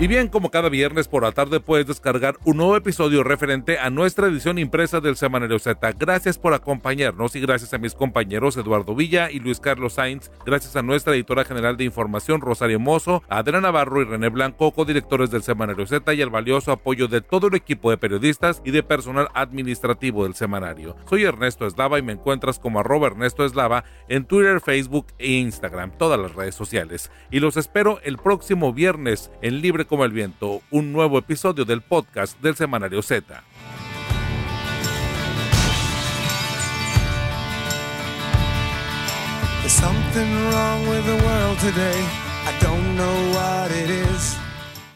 Y 0.00 0.06
bien, 0.06 0.28
como 0.28 0.52
cada 0.52 0.68
viernes 0.68 1.08
por 1.08 1.24
la 1.24 1.32
tarde 1.32 1.58
puedes 1.58 1.88
descargar 1.88 2.38
un 2.44 2.58
nuevo 2.58 2.76
episodio 2.76 3.24
referente 3.24 3.80
a 3.80 3.90
nuestra 3.90 4.28
edición 4.28 4.56
impresa 4.60 5.00
del 5.00 5.16
Semanario 5.16 5.58
Z. 5.58 5.90
Gracias 5.98 6.38
por 6.38 6.54
acompañarnos 6.54 7.34
y 7.34 7.40
gracias 7.40 7.74
a 7.74 7.78
mis 7.78 7.96
compañeros 7.96 8.56
Eduardo 8.56 8.94
Villa 8.94 9.28
y 9.28 9.40
Luis 9.40 9.58
Carlos 9.58 9.94
Sainz. 9.94 10.30
Gracias 10.46 10.76
a 10.76 10.82
nuestra 10.82 11.14
editora 11.14 11.44
general 11.44 11.76
de 11.76 11.82
información 11.82 12.40
Rosario 12.40 12.78
Mozo, 12.78 13.24
Adriana 13.28 13.62
Navarro 13.62 14.00
y 14.00 14.04
René 14.04 14.28
Blanco, 14.28 14.70
codirectores 14.70 15.32
del 15.32 15.42
Semanario 15.42 15.84
Z 15.84 16.14
y 16.14 16.20
el 16.20 16.30
valioso 16.30 16.70
apoyo 16.70 17.08
de 17.08 17.20
todo 17.20 17.48
el 17.48 17.56
equipo 17.56 17.90
de 17.90 17.98
periodistas 17.98 18.62
y 18.64 18.70
de 18.70 18.84
personal 18.84 19.26
administrativo 19.34 20.22
del 20.22 20.34
semanario. 20.34 20.94
Soy 21.10 21.24
Ernesto 21.24 21.66
Eslava 21.66 21.98
y 21.98 22.02
me 22.02 22.12
encuentras 22.12 22.60
como 22.60 22.78
arroba 22.78 23.08
Ernesto 23.08 23.44
Eslava 23.44 23.82
en 24.08 24.26
Twitter, 24.26 24.60
Facebook 24.60 25.08
e 25.18 25.32
Instagram, 25.32 25.90
todas 25.98 26.20
las 26.20 26.36
redes 26.36 26.54
sociales. 26.54 27.10
Y 27.32 27.40
los 27.40 27.56
espero 27.56 27.98
el 28.04 28.16
próximo 28.16 28.72
viernes 28.72 29.32
en 29.42 29.60
Libre 29.60 29.87
como 29.88 30.04
el 30.04 30.12
viento, 30.12 30.62
un 30.70 30.92
nuevo 30.92 31.18
episodio 31.18 31.64
del 31.64 31.80
podcast 31.80 32.40
del 32.40 32.54
Semanario 32.54 33.02
Z. 33.02 33.42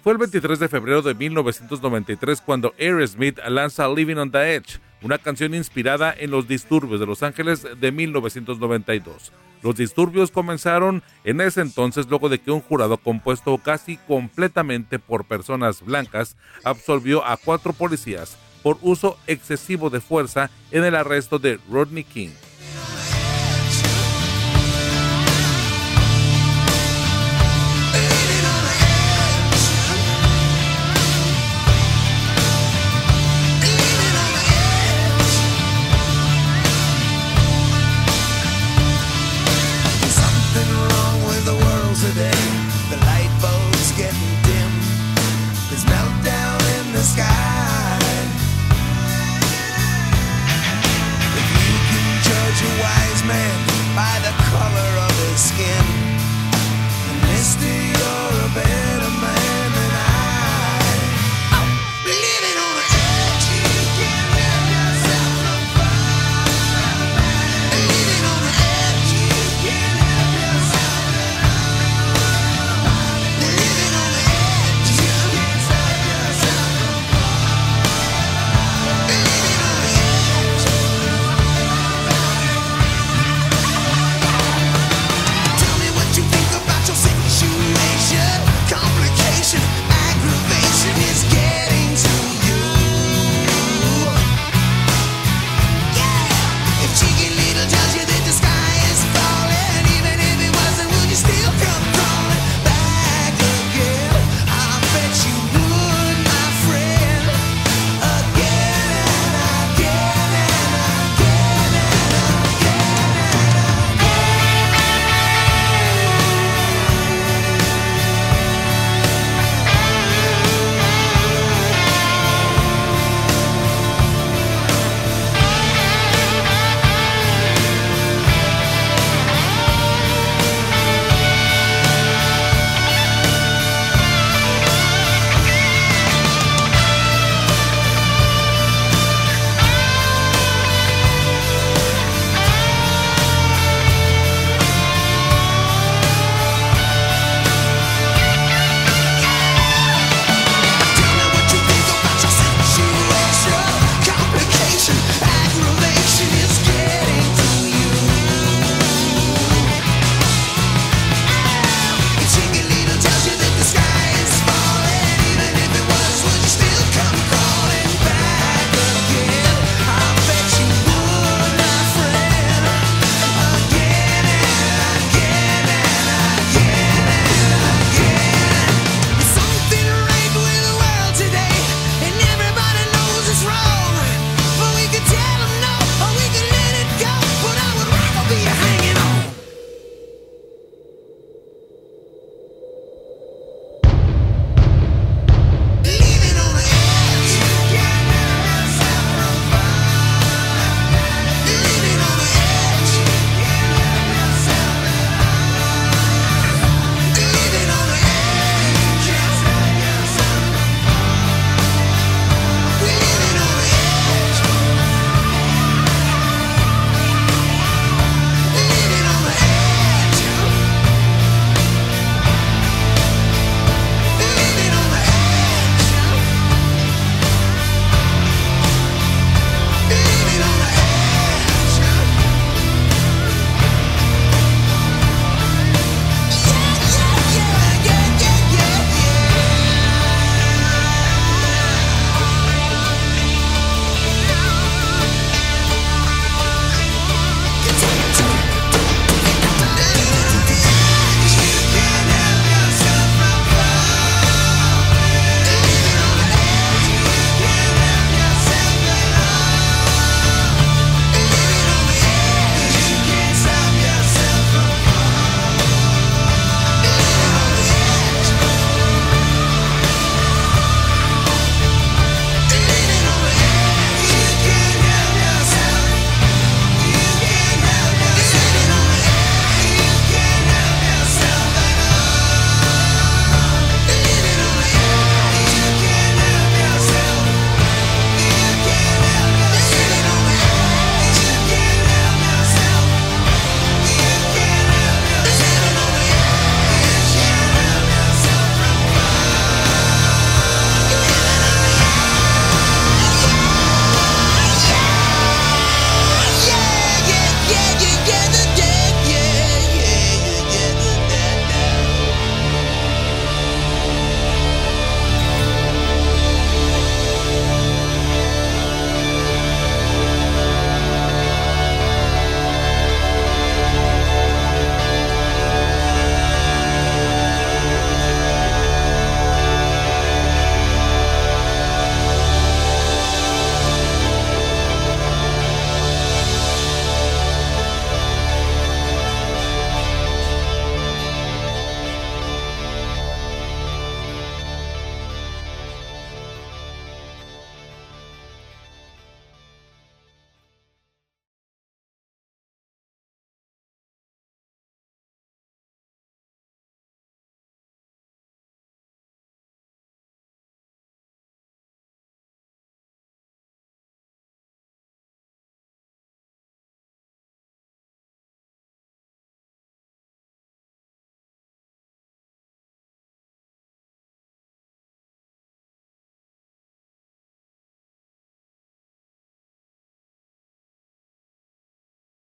Fue 0.03 0.13
el 0.13 0.19
23 0.19 0.59
de 0.59 0.69
febrero 0.69 1.03
de 1.03 1.15
1993 1.15 2.41
cuando 2.41 2.75
Aerosmith 2.79 3.39
lanza 3.49 3.89
Living 3.89 4.17
on 4.17 4.31
the 4.31 4.55
Edge, 4.57 4.81
una 5.03 5.19
canción 5.19 5.55
inspirada 5.55 6.15
en 6.17 6.31
los 6.31 6.49
disturbios 6.49 7.01
de 7.01 7.07
Los 7.07 7.23
Ángeles 7.23 7.67
de 7.81 7.93
1992. 7.93 9.33
Los 9.63 9.77
disturbios 9.77 10.31
comenzaron 10.31 11.03
en 11.25 11.41
ese 11.41 11.61
entonces 11.61 12.07
luego 12.09 12.29
de 12.29 12.41
que 12.41 12.51
un 12.51 12.61
jurado 12.61 12.97
compuesto 12.97 13.57
casi 13.59 13.97
completamente 13.97 14.99
por 14.99 15.25
personas 15.25 15.83
blancas 15.83 16.37
absolvió 16.65 17.25
a 17.25 17.37
cuatro 17.37 17.73
policías 17.73 18.37
por 18.63 18.79
uso 18.81 19.19
excesivo 19.27 19.91
de 19.91 20.01
fuerza 20.01 20.51
en 20.71 20.85
el 20.85 20.95
arresto 20.95 21.39
de 21.39 21.59
Rodney 21.71 22.05
King. 22.05 22.31